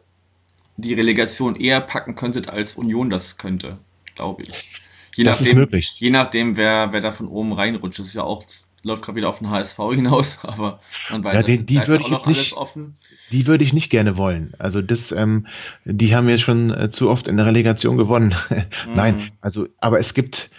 die 0.77 0.93
Relegation 0.93 1.55
eher 1.55 1.81
packen 1.81 2.15
könntet, 2.15 2.49
als 2.49 2.75
Union 2.75 3.09
das 3.09 3.37
könnte, 3.37 3.79
glaube 4.15 4.43
ich. 4.43 4.69
Je 5.15 5.23
das 5.23 5.39
nachdem, 5.39 5.45
ist 5.45 5.53
möglich. 5.53 5.99
Je 5.99 6.09
nachdem, 6.09 6.57
wer, 6.57 6.91
wer 6.93 7.01
da 7.01 7.11
von 7.11 7.27
oben 7.27 7.53
reinrutscht. 7.53 7.99
Das 7.99 8.07
ist 8.07 8.15
ja 8.15 8.23
auch, 8.23 8.43
läuft 8.83 9.03
gerade 9.03 9.15
wieder 9.17 9.29
auf 9.29 9.39
den 9.39 9.49
HSV 9.49 9.77
hinaus, 9.93 10.39
aber 10.43 10.79
man 11.07 11.23
weiß, 11.23 11.33
ja, 11.35 11.43
die, 11.43 11.65
die 11.65 11.79
ist 11.79 11.87
würde 11.87 12.03
ja 12.03 12.05
ich 12.05 12.11
auch 12.11 12.11
jetzt 12.11 12.25
noch 12.25 12.27
alles 12.27 12.37
nicht, 12.37 12.57
offen. 12.57 12.97
die 13.31 13.47
würde 13.47 13.63
ich 13.63 13.73
nicht 13.73 13.89
gerne 13.89 14.17
wollen. 14.17 14.53
Also 14.59 14.81
das, 14.81 15.11
ähm, 15.11 15.47
die 15.85 16.15
haben 16.15 16.29
jetzt 16.29 16.41
schon 16.41 16.71
äh, 16.71 16.91
zu 16.91 17.09
oft 17.09 17.27
in 17.27 17.37
der 17.37 17.45
Relegation 17.45 17.97
gewonnen. 17.97 18.35
Nein, 18.93 19.15
Mhm. 19.15 19.31
also, 19.41 19.67
aber 19.79 19.99
es 19.99 20.13
gibt, 20.13 20.49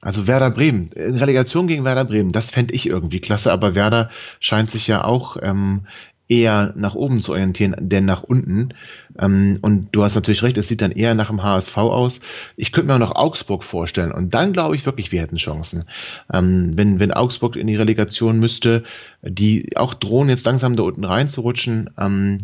also 0.00 0.26
Werder 0.26 0.50
Bremen, 0.50 0.92
in 0.92 1.16
Relegation 1.16 1.66
gegen 1.68 1.84
Werder 1.84 2.04
Bremen, 2.04 2.32
das 2.32 2.50
fände 2.50 2.74
ich 2.74 2.86
irgendwie 2.86 3.20
klasse, 3.20 3.52
aber 3.52 3.74
Werder 3.74 4.10
scheint 4.40 4.70
sich 4.70 4.86
ja 4.86 5.04
auch 5.04 5.36
ähm, 5.42 5.86
eher 6.28 6.72
nach 6.76 6.94
oben 6.94 7.22
zu 7.22 7.32
orientieren, 7.32 7.76
denn 7.78 8.04
nach 8.04 8.22
unten. 8.24 8.70
Ähm, 9.18 9.58
und 9.62 9.88
du 9.92 10.02
hast 10.02 10.14
natürlich 10.14 10.42
recht, 10.42 10.58
es 10.58 10.68
sieht 10.68 10.80
dann 10.80 10.90
eher 10.90 11.14
nach 11.14 11.28
dem 11.28 11.42
HSV 11.42 11.76
aus. 11.76 12.20
Ich 12.56 12.72
könnte 12.72 12.88
mir 12.88 12.94
auch 12.94 12.98
noch 12.98 13.14
Augsburg 13.14 13.62
vorstellen 13.64 14.12
und 14.12 14.34
dann 14.34 14.52
glaube 14.52 14.74
ich 14.74 14.84
wirklich, 14.86 15.12
wir 15.12 15.22
hätten 15.22 15.36
Chancen. 15.36 15.84
Ähm, 16.32 16.72
wenn, 16.74 16.98
wenn 16.98 17.12
Augsburg 17.12 17.56
in 17.56 17.68
die 17.68 17.76
Relegation 17.76 18.40
müsste, 18.40 18.82
die 19.22 19.76
auch 19.76 19.94
drohen 19.94 20.28
jetzt 20.28 20.46
langsam 20.46 20.74
da 20.74 20.82
unten 20.82 21.04
reinzurutschen, 21.04 21.90
ähm, 21.98 22.38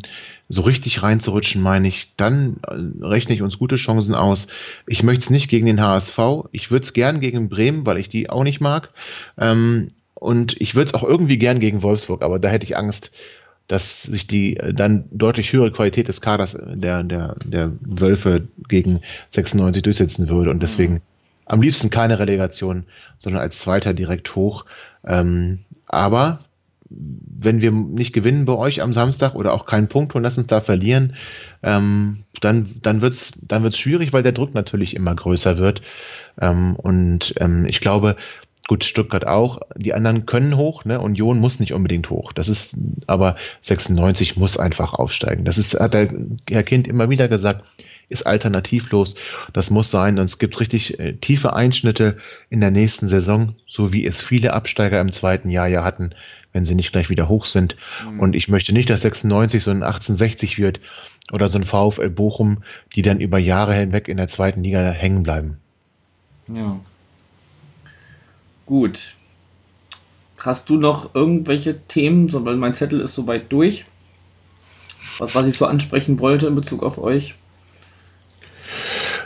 so 0.48 0.62
richtig 0.62 1.02
reinzurutschen, 1.02 1.60
meine 1.60 1.88
ich, 1.88 2.12
dann 2.16 2.58
äh, 2.66 3.04
rechne 3.04 3.34
ich 3.34 3.42
uns 3.42 3.58
gute 3.58 3.76
Chancen 3.76 4.14
aus. 4.14 4.46
Ich 4.86 5.02
möchte 5.02 5.24
es 5.24 5.30
nicht 5.30 5.48
gegen 5.48 5.66
den 5.66 5.80
HSV. 5.80 6.18
Ich 6.52 6.70
würde 6.70 6.84
es 6.84 6.92
gern 6.92 7.20
gegen 7.20 7.48
Bremen, 7.48 7.84
weil 7.84 7.98
ich 7.98 8.08
die 8.08 8.30
auch 8.30 8.44
nicht 8.44 8.60
mag. 8.60 8.90
Ähm, 9.38 9.90
und 10.14 10.60
ich 10.60 10.76
würde 10.76 10.86
es 10.86 10.94
auch 10.94 11.02
irgendwie 11.02 11.36
gern 11.36 11.58
gegen 11.58 11.82
Wolfsburg, 11.82 12.22
aber 12.22 12.38
da 12.38 12.48
hätte 12.48 12.64
ich 12.64 12.76
Angst, 12.76 13.10
dass 13.68 14.02
sich 14.02 14.26
die 14.26 14.56
äh, 14.56 14.74
dann 14.74 15.04
deutlich 15.10 15.52
höhere 15.52 15.72
Qualität 15.72 16.08
des 16.08 16.20
Kaders 16.20 16.54
äh, 16.54 16.76
der, 16.76 17.02
der, 17.02 17.36
der 17.44 17.72
Wölfe 17.80 18.48
gegen 18.68 19.00
96 19.30 19.82
durchsetzen 19.82 20.28
würde. 20.28 20.50
Und 20.50 20.62
deswegen 20.62 21.02
am 21.46 21.62
liebsten 21.62 21.90
keine 21.90 22.18
Relegation, 22.18 22.84
sondern 23.18 23.42
als 23.42 23.58
Zweiter 23.58 23.94
direkt 23.94 24.34
hoch. 24.34 24.64
Ähm, 25.04 25.60
aber 25.86 26.40
wenn 26.94 27.60
wir 27.60 27.72
nicht 27.72 28.12
gewinnen 28.12 28.44
bei 28.44 28.54
euch 28.54 28.82
am 28.82 28.92
Samstag 28.92 29.34
oder 29.34 29.54
auch 29.54 29.66
keinen 29.66 29.88
Punkt 29.88 30.14
holen, 30.14 30.24
lass 30.24 30.38
uns 30.38 30.46
da 30.46 30.60
verlieren, 30.60 31.14
ähm, 31.62 32.24
dann, 32.40 32.70
dann 32.82 33.00
wird's 33.00 33.32
dann 33.40 33.62
wird's 33.62 33.78
schwierig, 33.78 34.12
weil 34.12 34.22
der 34.22 34.32
Druck 34.32 34.54
natürlich 34.54 34.94
immer 34.94 35.14
größer 35.14 35.56
wird. 35.58 35.82
Ähm, 36.40 36.76
und 36.76 37.34
ähm, 37.38 37.66
ich 37.66 37.80
glaube, 37.80 38.16
gut, 38.68 38.84
Stuttgart 38.84 39.26
auch, 39.26 39.60
die 39.76 39.94
anderen 39.94 40.26
können 40.26 40.56
hoch, 40.56 40.84
ne? 40.84 41.00
Union 41.00 41.38
muss 41.38 41.60
nicht 41.60 41.72
unbedingt 41.72 42.10
hoch. 42.10 42.32
Das 42.32 42.48
ist, 42.48 42.74
aber 43.06 43.36
96 43.62 44.36
muss 44.36 44.56
einfach 44.56 44.94
aufsteigen. 44.94 45.44
Das 45.44 45.58
ist, 45.58 45.78
hat 45.78 45.94
der 45.94 46.12
Herr 46.48 46.62
Kind 46.62 46.86
immer 46.86 47.10
wieder 47.10 47.28
gesagt, 47.28 47.64
ist 48.08 48.26
alternativlos. 48.26 49.14
Das 49.52 49.70
muss 49.70 49.90
sein. 49.90 50.18
Und 50.18 50.26
es 50.26 50.38
gibt 50.38 50.60
richtig 50.60 50.98
äh, 51.00 51.14
tiefe 51.14 51.54
Einschnitte 51.54 52.18
in 52.50 52.60
der 52.60 52.70
nächsten 52.70 53.08
Saison, 53.08 53.54
so 53.66 53.92
wie 53.92 54.06
es 54.06 54.22
viele 54.22 54.52
Absteiger 54.52 55.00
im 55.00 55.12
zweiten 55.12 55.48
Jahr 55.48 55.66
ja 55.66 55.82
hatten, 55.82 56.14
wenn 56.52 56.66
sie 56.66 56.74
nicht 56.74 56.92
gleich 56.92 57.10
wieder 57.10 57.28
hoch 57.28 57.46
sind. 57.46 57.76
Mhm. 58.06 58.20
Und 58.20 58.36
ich 58.36 58.48
möchte 58.48 58.72
nicht, 58.72 58.90
dass 58.90 59.00
96 59.00 59.62
so 59.62 59.70
ein 59.70 59.82
1860 59.82 60.58
wird 60.58 60.80
oder 61.32 61.48
so 61.48 61.58
ein 61.58 61.64
VfL 61.64 62.10
Bochum, 62.10 62.62
die 62.94 63.02
dann 63.02 63.20
über 63.20 63.38
Jahre 63.38 63.74
hinweg 63.74 64.08
in 64.08 64.18
der 64.18 64.28
zweiten 64.28 64.62
Liga 64.62 64.90
hängen 64.90 65.22
bleiben. 65.22 65.58
Ja. 66.52 66.78
Gut. 68.72 69.16
Hast 70.38 70.70
du 70.70 70.78
noch 70.78 71.14
irgendwelche 71.14 71.82
Themen, 71.88 72.30
so, 72.30 72.46
weil 72.46 72.56
mein 72.56 72.72
Zettel 72.72 73.02
ist 73.02 73.14
soweit 73.14 73.52
durch? 73.52 73.84
Was, 75.18 75.34
was 75.34 75.46
ich 75.46 75.58
so 75.58 75.66
ansprechen 75.66 76.18
wollte 76.20 76.46
in 76.46 76.54
Bezug 76.54 76.82
auf 76.82 76.96
euch? 76.96 77.34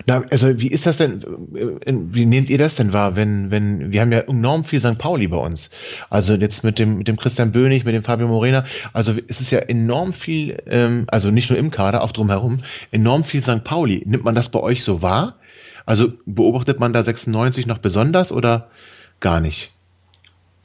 Na, 0.04 0.24
also 0.32 0.58
wie 0.58 0.66
ist 0.66 0.84
das 0.84 0.96
denn, 0.96 1.22
äh, 1.54 1.92
wie 1.92 2.26
nehmt 2.26 2.50
ihr 2.50 2.58
das 2.58 2.74
denn 2.74 2.92
wahr, 2.92 3.14
wenn, 3.14 3.52
wenn, 3.52 3.92
wir 3.92 4.00
haben 4.00 4.10
ja 4.10 4.22
enorm 4.22 4.64
viel 4.64 4.80
St. 4.80 4.98
Pauli 4.98 5.28
bei 5.28 5.36
uns. 5.36 5.70
Also 6.10 6.34
jetzt 6.34 6.64
mit 6.64 6.80
dem, 6.80 6.98
mit 6.98 7.06
dem 7.06 7.16
Christian 7.16 7.52
Bönig, 7.52 7.84
mit 7.84 7.94
dem 7.94 8.02
Fabio 8.02 8.26
Morena, 8.26 8.64
also 8.92 9.14
es 9.28 9.40
ist 9.40 9.52
ja 9.52 9.60
enorm 9.60 10.12
viel, 10.12 10.60
ähm, 10.66 11.04
also 11.06 11.30
nicht 11.30 11.50
nur 11.50 11.58
im 11.60 11.70
Kader, 11.70 12.02
auch 12.02 12.10
drumherum, 12.10 12.64
enorm 12.90 13.22
viel 13.22 13.44
St. 13.44 13.62
Pauli. 13.62 14.02
Nimmt 14.06 14.24
man 14.24 14.34
das 14.34 14.48
bei 14.48 14.58
euch 14.58 14.82
so 14.82 15.02
wahr? 15.02 15.36
Also 15.84 16.14
beobachtet 16.26 16.80
man 16.80 16.92
da 16.92 17.04
96 17.04 17.68
noch 17.68 17.78
besonders 17.78 18.32
oder 18.32 18.70
gar 19.20 19.40
nicht? 19.40 19.72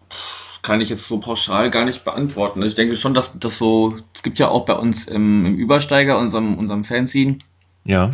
Das 0.10 0.62
kann 0.62 0.82
ich 0.82 0.90
jetzt 0.90 1.08
so 1.08 1.20
pauschal 1.20 1.72
gar 1.72 1.86
nicht 1.86 2.04
beantworten. 2.04 2.62
Ich 2.64 2.76
denke 2.76 2.96
schon, 2.96 3.14
dass 3.14 3.32
das 3.40 3.58
so, 3.58 3.96
es 4.14 4.22
gibt 4.24 4.38
ja 4.40 4.50
auch 4.50 4.66
bei 4.66 4.74
uns 4.74 5.06
im, 5.06 5.46
im 5.46 5.56
Übersteiger, 5.56 6.20
unserem, 6.20 6.58
unserem 6.58 6.84
Fanzine, 6.84 7.38
Ja. 7.84 8.12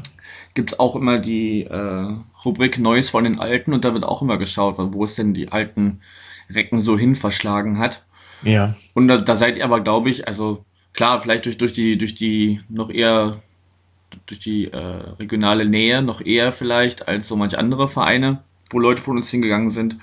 gibt 0.54 0.72
es 0.72 0.80
auch 0.80 0.96
immer 0.96 1.20
die 1.20 1.64
äh, 1.64 2.16
Rubrik 2.46 2.80
Neues 2.80 3.10
von 3.10 3.26
den 3.26 3.40
Alten 3.40 3.74
und 3.74 3.84
da 3.84 3.94
wird 3.94 4.06
auch 4.06 4.22
immer 4.22 4.38
geschaut, 4.38 4.76
wo 4.78 5.04
es 5.04 5.16
denn 5.16 5.34
die 5.34 5.52
alten 5.52 6.02
Recken 6.50 6.80
so 6.82 6.98
hin 6.98 7.16
verschlagen 7.16 7.80
hat. 7.80 8.06
Ja. 8.44 8.76
Und 8.94 9.08
da, 9.10 9.18
da 9.18 9.36
seid 9.36 9.58
ihr 9.58 9.66
aber, 9.66 9.82
glaube 9.82 10.10
ich, 10.10 10.28
also 10.28 10.64
klar, 10.94 11.20
vielleicht 11.20 11.46
durch, 11.46 11.58
durch 11.58 11.74
die, 11.74 11.98
durch 11.98 12.16
die 12.16 12.62
noch 12.70 12.90
eher, 12.90 13.38
durch 14.28 14.40
die 14.40 14.72
äh, 14.72 14.78
regionale 15.20 15.66
Nähe 15.66 16.02
noch 16.02 16.22
eher 16.22 16.54
vielleicht 16.54 17.08
als 17.10 17.28
so 17.28 17.36
manche 17.36 17.60
andere 17.60 17.90
Vereine, 17.90 18.42
wo 18.70 18.80
Leute 18.80 19.02
von 19.02 19.18
uns 19.18 19.30
hingegangen 19.30 19.70
sind. 19.70 19.98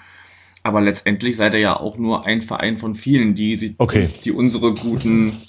Aber 0.64 0.80
letztendlich 0.80 1.36
seid 1.36 1.54
ihr 1.54 1.60
ja 1.60 1.76
auch 1.78 1.98
nur 1.98 2.24
ein 2.26 2.42
Verein 2.42 2.76
von 2.76 2.94
vielen, 2.96 3.34
die, 3.36 3.56
die, 3.56 3.74
Okay. 3.78 4.08
die 4.24 4.32
unsere 4.32 4.74
guten, 4.74 5.42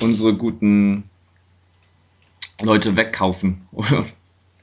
unsere 0.00 0.34
guten 0.34 1.04
Leute 2.62 2.96
wegkaufen. 2.96 3.62
Oder, 3.72 4.04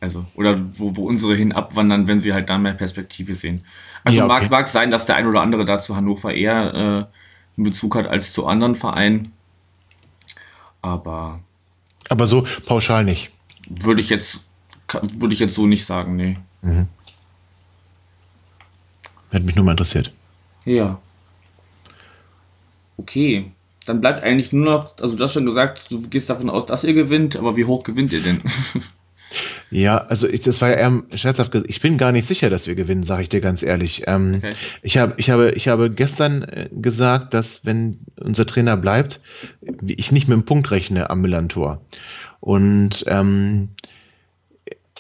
also, 0.02 0.26
oder 0.34 0.58
wo, 0.80 0.96
wo 0.96 1.06
unsere 1.08 1.36
hin 1.36 1.52
abwandern, 1.52 2.08
wenn 2.08 2.22
sie 2.22 2.32
halt 2.34 2.50
da 2.50 2.58
mehr 2.58 2.74
Perspektive 2.74 3.36
sehen. 3.36 3.62
Also 4.06 4.20
Ja, 4.20 4.24
okay. 4.26 4.34
mag, 4.44 4.50
mag 4.50 4.68
sein, 4.68 4.90
dass 4.92 5.06
der 5.06 5.18
ein 5.18 5.28
oder 5.28 5.42
andere 5.42 5.66
da 5.66 5.82
zu 5.82 5.94
Hannover 5.98 6.34
eher 6.34 6.74
äh, 6.74 7.58
einen 7.58 7.64
Bezug 7.66 7.96
hat 7.98 8.08
als 8.08 8.32
zu 8.32 8.48
anderen 8.48 8.76
Vereinen. 8.78 9.34
Aber 10.82 11.42
Aber 12.08 12.26
so 12.28 12.48
pauschal 12.66 13.04
nicht. 13.04 13.30
würde 13.68 14.00
ich 14.00 14.10
jetzt, 14.10 14.46
würde 15.02 15.34
ich 15.34 15.40
jetzt 15.42 15.56
so 15.56 15.68
nicht 15.68 15.84
sagen, 15.86 16.16
nee. 16.16 16.38
Hätte 19.30 19.44
mich 19.46 19.56
nur 19.56 19.66
mal 19.66 19.72
interessiert. 19.72 20.12
Ja. 20.66 21.00
Okay. 22.98 23.52
Dann 23.86 24.02
bleibt 24.02 24.24
eigentlich 24.24 24.52
nur 24.52 24.66
noch, 24.66 24.98
also 25.00 25.18
du 25.18 25.24
hast 25.24 25.34
schon 25.34 25.46
gesagt, 25.46 25.90
du 25.92 26.02
gehst 26.10 26.30
davon 26.30 26.50
aus, 26.50 26.66
dass 26.66 26.84
ihr 26.84 26.94
gewinnt, 26.94 27.36
aber 27.38 27.58
wie 27.58 27.66
hoch 27.66 27.84
gewinnt 27.84 28.14
ihr 28.14 28.22
denn? 28.22 28.40
Ja, 29.72 29.98
also 29.98 30.28
ich, 30.28 30.42
das 30.42 30.60
war 30.62 30.70
ja 30.70 30.76
eher 30.76 31.04
scherzhaft 31.14 31.52
gesagt. 31.52 31.70
Ich 31.70 31.82
bin 31.82 31.98
gar 32.00 32.12
nicht 32.12 32.28
sicher, 32.28 32.50
dass 32.50 32.66
wir 32.66 32.74
gewinnen, 32.74 33.04
sage 33.04 33.24
ich 33.24 33.30
dir 33.30 33.42
ganz 33.42 33.62
ehrlich. 33.62 34.04
Ähm, 34.08 34.36
Okay. 34.38 34.56
ich, 34.82 34.98
hab, 34.98 35.20
ich, 35.20 35.30
habe, 35.30 35.52
ich 35.52 35.68
habe 35.68 35.92
gestern 35.92 36.42
äh, 36.44 36.70
gesagt, 36.72 37.34
dass 37.34 37.64
wenn 37.64 37.98
unser 38.20 38.48
Trainer 38.48 38.78
bleibt, 38.78 39.20
ich 39.86 40.12
nicht 40.12 40.28
mit 40.28 40.36
dem 40.36 40.46
Punkt 40.46 40.72
rechne 40.72 41.10
am 41.10 41.22
Millantor. 41.22 41.82
Und 42.40 43.04
ähm, 43.08 43.70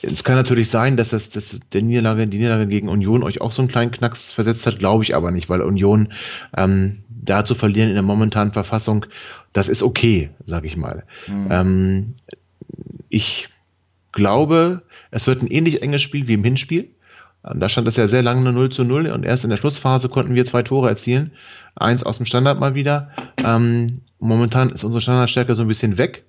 es 0.02 0.24
kann 0.24 0.36
natürlich 0.36 0.70
sein, 0.70 0.98
dass 0.98 1.10
das, 1.10 1.30
dass 1.30 1.60
der 1.74 1.82
Niederlage, 1.82 2.28
die 2.28 2.38
Niederlage 2.38 2.68
gegen 2.68 2.90
Union 2.90 3.24
euch 3.24 3.42
auch 3.42 3.52
so 3.52 3.62
einen 3.62 3.70
kleinen 3.70 3.92
Knacks 3.92 4.32
versetzt 4.32 4.66
hat, 4.66 4.80
glaube 4.80 5.04
ich 5.04 5.16
aber 5.16 5.32
nicht, 5.32 5.50
weil 5.50 5.62
Union 5.62 6.14
ähm, 6.56 7.04
da 7.10 7.46
zu 7.46 7.56
verlieren 7.56 7.90
in 7.90 7.96
der 7.96 8.04
momentanen 8.04 8.54
Verfassung, 8.54 9.06
das 9.54 9.68
ist 9.68 9.84
okay, 9.84 10.30
sage 10.46 10.68
ich 10.68 10.78
mal. 10.78 11.04
Ähm, 11.52 12.16
ich 13.10 13.50
glaube, 14.12 14.84
es 15.12 15.28
wird 15.28 15.42
ein 15.42 15.48
ähnlich 15.48 15.82
enges 15.82 16.02
Spiel 16.02 16.28
wie 16.28 16.34
im 16.34 16.44
Hinspiel. 16.44 16.90
Ähm, 17.46 17.60
Da 17.60 17.70
stand 17.70 17.88
es 17.88 17.96
ja 17.96 18.08
sehr 18.08 18.24
lange 18.24 18.42
nur 18.42 18.54
0 18.54 18.70
zu 18.70 18.84
0 18.84 19.08
und 19.08 19.26
erst 19.26 19.44
in 19.44 19.50
der 19.50 19.58
Schlussphase 19.58 20.10
konnten 20.10 20.36
wir 20.36 20.46
zwei 20.46 20.64
Tore 20.64 20.90
erzielen. 20.90 21.32
Eins 21.76 22.04
aus 22.04 22.18
dem 22.18 22.26
Standard 22.26 22.60
mal 22.60 22.76
wieder. 22.76 23.10
Ähm, 23.44 24.02
momentan 24.20 24.70
ist 24.70 24.84
unsere 24.84 25.02
Standardstärke 25.02 25.56
so 25.56 25.62
ein 25.64 25.68
bisschen 25.68 25.98
weg. 25.98 26.26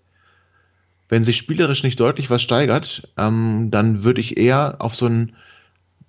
Wenn 1.11 1.25
sich 1.25 1.37
spielerisch 1.37 1.83
nicht 1.83 2.01
deutlich 2.01 2.31
was 2.31 2.43
steigert, 2.43 3.09
ähm, 3.19 3.71
dann 3.71 4.03
würde 4.05 4.23
ich 4.23 4.39
eher 4.39 4.77
auf 4.81 4.97
so 4.97 5.07
ein 5.07 5.37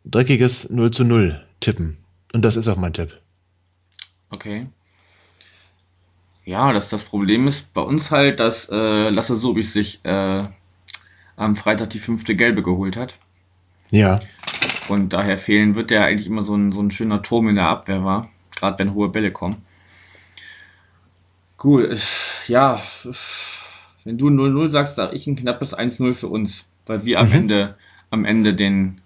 dreckiges 0.05 0.69
0 0.69 0.91
zu 0.91 1.03
0 1.05 1.45
tippen. 1.61 1.97
Und 2.33 2.43
das 2.43 2.55
ist 2.57 2.67
auch 2.69 2.77
mein 2.77 2.93
Tipp. 2.93 3.19
Okay. 4.33 4.65
Ja, 6.45 6.73
das, 6.73 6.89
das 6.89 7.03
Problem 7.03 7.47
ist 7.47 7.73
bei 7.73 7.81
uns 7.81 8.11
halt, 8.11 8.39
dass 8.39 8.67
äh, 8.69 9.09
Lasse 9.09 9.35
Sobich 9.35 9.71
sich 9.71 10.03
äh, 10.03 10.43
am 11.37 11.55
Freitag 11.55 11.91
die 11.91 11.99
fünfte 11.99 12.35
Gelbe 12.35 12.63
geholt 12.63 12.97
hat. 12.97 13.15
Ja, 13.91 14.29
Und 14.89 15.13
daher 15.13 15.39
fehlen 15.39 15.73
wird, 15.73 15.89
der 15.89 16.05
eigentlich 16.05 16.27
immer 16.27 16.43
so 16.43 16.55
ein, 16.55 16.71
so 16.71 16.81
ein 16.81 16.91
schöner 16.91 17.23
Turm 17.23 17.47
in 17.49 17.55
der 17.55 17.67
Abwehr 17.67 18.03
war. 18.03 18.29
Gerade 18.55 18.77
wenn 18.77 18.93
hohe 18.93 19.09
Bälle 19.09 19.31
kommen. 19.31 19.63
Gut, 21.57 21.91
ich- 21.91 22.47
ja, 22.47 22.81
Wenn 24.03 24.17
du 24.17 24.27
0-0 24.29 24.71
sagst, 24.71 24.95
sage 24.95 25.15
ich 25.15 25.27
ein 25.27 25.35
knappes 25.35 25.77
1-0 25.77 26.13
für 26.15 26.27
uns, 26.27 26.65
weil 26.85 27.05
wir 27.05 27.19
am 27.19 27.27
Mhm. 27.29 27.33
Ende, 27.33 27.75
am 28.09 28.25
Ende 28.25 28.53
den, 28.53 29.01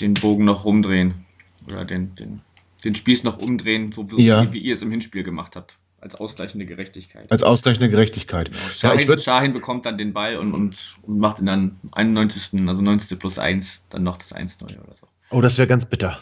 den 0.00 0.14
Bogen 0.14 0.44
noch 0.44 0.64
rumdrehen. 0.64 1.26
Oder 1.70 1.84
den, 1.84 2.14
den, 2.14 2.40
den 2.84 2.94
Spieß 2.94 3.24
noch 3.24 3.38
umdrehen, 3.38 3.92
so 3.92 4.10
wie, 4.12 4.24
Ja. 4.24 4.52
wie 4.52 4.58
ihr 4.58 4.72
es 4.74 4.82
im 4.82 4.90
Hinspiel 4.90 5.22
gemacht 5.24 5.56
habt. 5.56 5.76
Als 6.00 6.14
ausgleichende 6.14 6.64
Gerechtigkeit. 6.64 7.28
Als 7.30 7.42
ausgleichende 7.42 7.90
Gerechtigkeit. 7.90 8.50
Genau. 8.52 8.62
Ja, 8.62 8.70
Schahin, 8.70 9.18
Schahin 9.18 9.52
bekommt 9.52 9.84
dann 9.84 9.98
den 9.98 10.12
Ball 10.12 10.36
und, 10.36 10.52
und, 10.54 10.96
und 11.02 11.18
macht 11.18 11.40
ihn 11.40 11.46
dann 11.46 11.80
91. 11.90 12.68
also 12.68 12.82
90. 12.82 13.18
plus 13.18 13.40
1, 13.40 13.80
dann 13.90 14.04
noch 14.04 14.16
das 14.16 14.32
1-0 14.34 14.62
oder 14.64 14.94
so. 14.94 15.08
oh, 15.30 15.40
das 15.40 15.58
wäre 15.58 15.66
ganz 15.66 15.86
bitter. 15.86 16.20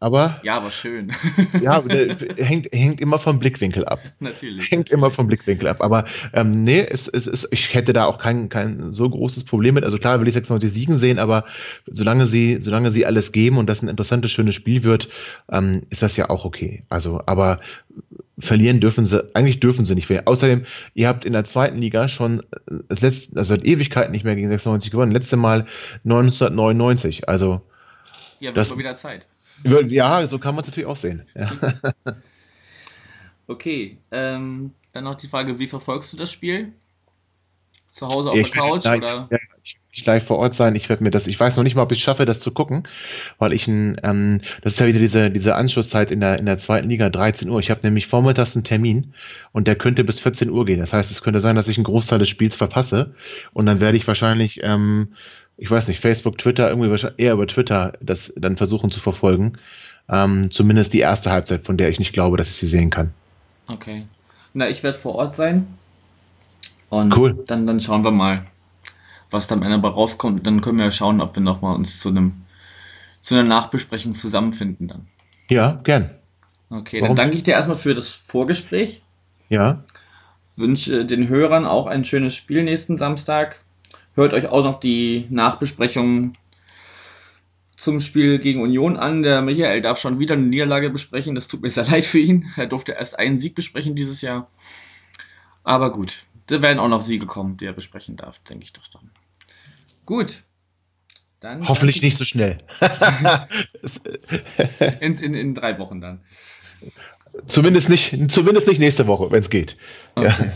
Aber 0.00 0.40
Ja, 0.44 0.62
war 0.62 0.70
schön. 0.70 1.10
ja, 1.60 1.82
hängt, 2.36 2.68
hängt 2.72 3.00
immer 3.00 3.18
vom 3.18 3.40
Blickwinkel 3.40 3.84
ab. 3.84 3.98
natürlich. 4.20 4.70
Hängt 4.70 4.90
immer 4.92 5.10
vom 5.10 5.26
Blickwinkel 5.26 5.66
ab. 5.66 5.80
Aber 5.80 6.04
ähm, 6.32 6.52
nee, 6.52 6.86
es, 6.88 7.08
es, 7.08 7.26
es, 7.26 7.48
ich 7.50 7.74
hätte 7.74 7.92
da 7.92 8.04
auch 8.04 8.18
kein, 8.18 8.48
kein 8.48 8.92
so 8.92 9.10
großes 9.10 9.42
Problem 9.44 9.74
mit. 9.74 9.82
Also 9.82 9.98
klar 9.98 10.20
will 10.20 10.28
ich 10.28 10.34
96 10.34 10.72
Siegen 10.72 10.98
sehen, 10.98 11.18
aber 11.18 11.44
solange 11.86 12.26
sie, 12.28 12.58
solange 12.60 12.92
sie 12.92 13.06
alles 13.06 13.32
geben 13.32 13.58
und 13.58 13.66
das 13.68 13.82
ein 13.82 13.88
interessantes, 13.88 14.30
schönes 14.30 14.54
Spiel 14.54 14.84
wird, 14.84 15.08
ähm, 15.50 15.82
ist 15.90 16.02
das 16.02 16.16
ja 16.16 16.30
auch 16.30 16.44
okay. 16.44 16.84
Also, 16.88 17.20
aber 17.26 17.58
verlieren 18.38 18.78
dürfen 18.80 19.04
sie, 19.04 19.24
eigentlich 19.34 19.58
dürfen 19.58 19.84
sie 19.84 19.96
nicht 19.96 20.08
mehr. 20.08 20.28
Außerdem, 20.28 20.64
ihr 20.94 21.08
habt 21.08 21.24
in 21.24 21.32
der 21.32 21.44
zweiten 21.44 21.76
Liga 21.78 22.06
schon 22.08 22.40
äh, 22.70 22.74
das 22.88 23.00
letzte, 23.00 23.36
also 23.36 23.48
seit 23.56 23.64
Ewigkeiten 23.64 24.12
nicht 24.12 24.24
mehr 24.24 24.36
gegen 24.36 24.48
96 24.48 24.92
gewonnen. 24.92 25.10
Letzte 25.10 25.36
Mal 25.36 25.66
1999. 26.04 27.28
Also, 27.28 27.62
Ja, 28.38 28.48
wird 28.50 28.56
das- 28.58 28.70
mal 28.70 28.78
wieder 28.78 28.94
Zeit. 28.94 29.26
Ja, 29.64 30.26
so 30.26 30.38
kann 30.38 30.54
man 30.54 30.62
es 30.62 30.68
natürlich 30.68 30.88
auch 30.88 30.96
sehen. 30.96 31.26
Ja. 31.34 31.52
Okay, 33.50 33.96
ähm, 34.10 34.74
dann 34.92 35.04
noch 35.04 35.14
die 35.14 35.26
Frage, 35.26 35.58
wie 35.58 35.66
verfolgst 35.66 36.12
du 36.12 36.18
das 36.18 36.30
Spiel? 36.30 36.72
Zu 37.90 38.06
Hause 38.06 38.30
auf 38.30 38.36
Ich 38.36 38.50
der 38.50 38.60
Couch 38.60 38.84
werde 38.84 38.98
oder? 38.98 39.28
Ja, 39.30 39.38
ich 39.62 40.06
werde 40.06 40.18
live 40.18 40.26
vor 40.26 40.36
Ort 40.36 40.54
sein. 40.54 40.76
Ich 40.76 40.88
werde 40.90 41.02
mir 41.02 41.10
das, 41.10 41.26
ich 41.26 41.40
weiß 41.40 41.56
noch 41.56 41.64
nicht 41.64 41.74
mal, 41.74 41.82
ob 41.82 41.90
ich 41.90 41.98
es 41.98 42.04
schaffe, 42.04 42.26
das 42.26 42.40
zu 42.40 42.50
gucken, 42.50 42.86
weil 43.38 43.54
ich 43.54 43.66
ein, 43.66 43.98
ähm, 44.02 44.42
das 44.60 44.74
ist 44.74 44.80
ja 44.80 44.86
wieder 44.86 45.00
diese, 45.00 45.30
diese 45.30 45.54
Anschlusszeit 45.54 46.10
in 46.10 46.20
der, 46.20 46.38
in 46.38 46.44
der 46.44 46.58
zweiten 46.58 46.90
Liga, 46.90 47.08
13 47.08 47.48
Uhr. 47.48 47.58
Ich 47.58 47.70
habe 47.70 47.80
nämlich 47.82 48.06
vormittags 48.06 48.54
einen 48.54 48.64
Termin 48.64 49.14
und 49.52 49.66
der 49.66 49.76
könnte 49.76 50.04
bis 50.04 50.20
14 50.20 50.50
Uhr 50.50 50.66
gehen. 50.66 50.80
Das 50.80 50.92
heißt, 50.92 51.10
es 51.10 51.22
könnte 51.22 51.40
sein, 51.40 51.56
dass 51.56 51.68
ich 51.68 51.78
einen 51.78 51.84
Großteil 51.84 52.18
des 52.18 52.28
Spiels 52.28 52.54
verpasse 52.54 53.14
und 53.54 53.64
dann 53.64 53.80
werde 53.80 53.96
ich 53.96 54.06
wahrscheinlich, 54.06 54.60
ähm, 54.62 55.14
ich 55.58 55.70
weiß 55.70 55.88
nicht, 55.88 56.00
Facebook, 56.00 56.38
Twitter, 56.38 56.68
irgendwie 56.68 56.90
wahrscheinlich 56.90 57.18
eher 57.18 57.32
über 57.34 57.46
Twitter 57.46 57.92
das 58.00 58.32
dann 58.36 58.56
versuchen 58.56 58.90
zu 58.90 59.00
verfolgen. 59.00 59.58
Ähm, 60.08 60.50
zumindest 60.50 60.92
die 60.94 61.00
erste 61.00 61.30
Halbzeit, 61.30 61.66
von 61.66 61.76
der 61.76 61.90
ich 61.90 61.98
nicht 61.98 62.12
glaube, 62.12 62.36
dass 62.36 62.48
ich 62.48 62.54
sie 62.54 62.66
sehen 62.66 62.90
kann. 62.90 63.12
Okay. 63.68 64.06
Na, 64.54 64.68
ich 64.68 64.82
werde 64.82 64.96
vor 64.96 65.16
Ort 65.16 65.36
sein. 65.36 65.66
Und 66.88 67.14
Cool. 67.14 67.44
dann, 67.46 67.66
dann 67.66 67.80
schauen 67.80 68.04
wir 68.04 68.12
mal, 68.12 68.46
was 69.30 69.46
dann 69.46 69.58
am 69.58 69.64
Ende 69.64 69.76
dabei 69.76 69.94
rauskommt. 69.94 70.46
Dann 70.46 70.62
können 70.62 70.78
wir 70.78 70.86
ja 70.86 70.90
schauen, 70.92 71.20
ob 71.20 71.34
wir 71.36 71.42
nochmal 71.42 71.74
uns 71.74 72.00
zu 72.00 72.08
einem 72.08 72.32
zu 73.20 73.34
einer 73.34 73.44
Nachbesprechung 73.44 74.14
zusammenfinden 74.14 74.88
dann. 74.88 75.06
Ja, 75.50 75.80
gern. 75.84 76.14
Okay, 76.70 77.00
Warum? 77.00 77.16
dann 77.16 77.24
danke 77.24 77.36
ich 77.36 77.42
dir 77.42 77.54
erstmal 77.54 77.76
für 77.76 77.94
das 77.94 78.12
Vorgespräch. 78.12 79.02
Ja, 79.48 79.82
Wünsche 80.56 81.04
den 81.04 81.28
Hörern 81.28 81.66
auch 81.66 81.86
ein 81.86 82.04
schönes 82.04 82.34
Spiel 82.34 82.62
nächsten 82.62 82.96
Samstag. 82.96 83.56
Hört 84.18 84.34
euch 84.34 84.48
auch 84.48 84.64
noch 84.64 84.80
die 84.80 85.26
Nachbesprechung 85.30 86.32
zum 87.76 88.00
Spiel 88.00 88.40
gegen 88.40 88.60
Union 88.60 88.96
an. 88.96 89.22
Der 89.22 89.42
Michael 89.42 89.80
darf 89.80 90.00
schon 90.00 90.18
wieder 90.18 90.34
eine 90.34 90.42
Niederlage 90.42 90.90
besprechen. 90.90 91.36
Das 91.36 91.46
tut 91.46 91.62
mir 91.62 91.70
sehr 91.70 91.84
leid 91.88 92.04
für 92.04 92.18
ihn. 92.18 92.52
Er 92.56 92.66
durfte 92.66 92.90
erst 92.90 93.16
einen 93.16 93.38
Sieg 93.38 93.54
besprechen 93.54 93.94
dieses 93.94 94.20
Jahr. 94.20 94.50
Aber 95.62 95.92
gut, 95.92 96.24
da 96.48 96.60
werden 96.62 96.80
auch 96.80 96.88
noch 96.88 97.00
Siege 97.00 97.26
kommen, 97.26 97.58
die 97.58 97.66
er 97.66 97.72
besprechen 97.72 98.16
darf, 98.16 98.40
denke 98.40 98.64
ich 98.64 98.72
doch 98.72 98.88
dann. 98.88 99.08
Gut. 100.04 100.42
Dann 101.38 101.68
hoffentlich 101.68 102.02
nicht 102.02 102.18
so 102.18 102.24
schnell. 102.24 102.58
In, 104.98 105.14
in, 105.14 105.34
in 105.34 105.54
drei 105.54 105.78
Wochen 105.78 106.00
dann. 106.00 106.22
Zumindest 107.46 107.88
nicht, 107.88 108.16
zumindest 108.32 108.66
nicht 108.66 108.80
nächste 108.80 109.06
Woche, 109.06 109.30
wenn 109.30 109.42
es 109.44 109.48
geht. 109.50 109.76
Okay. 110.16 110.54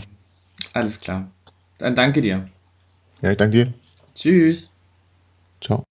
Alles 0.73 0.99
klar. 0.99 1.31
Dann 1.77 1.95
danke 1.95 2.19
dir. 2.19 2.49
Ja, 3.23 3.31
ich 3.31 3.37
danke 3.37 3.55
dir. 3.65 3.73
Tschüss. 4.13 4.69
Ciao. 5.63 5.85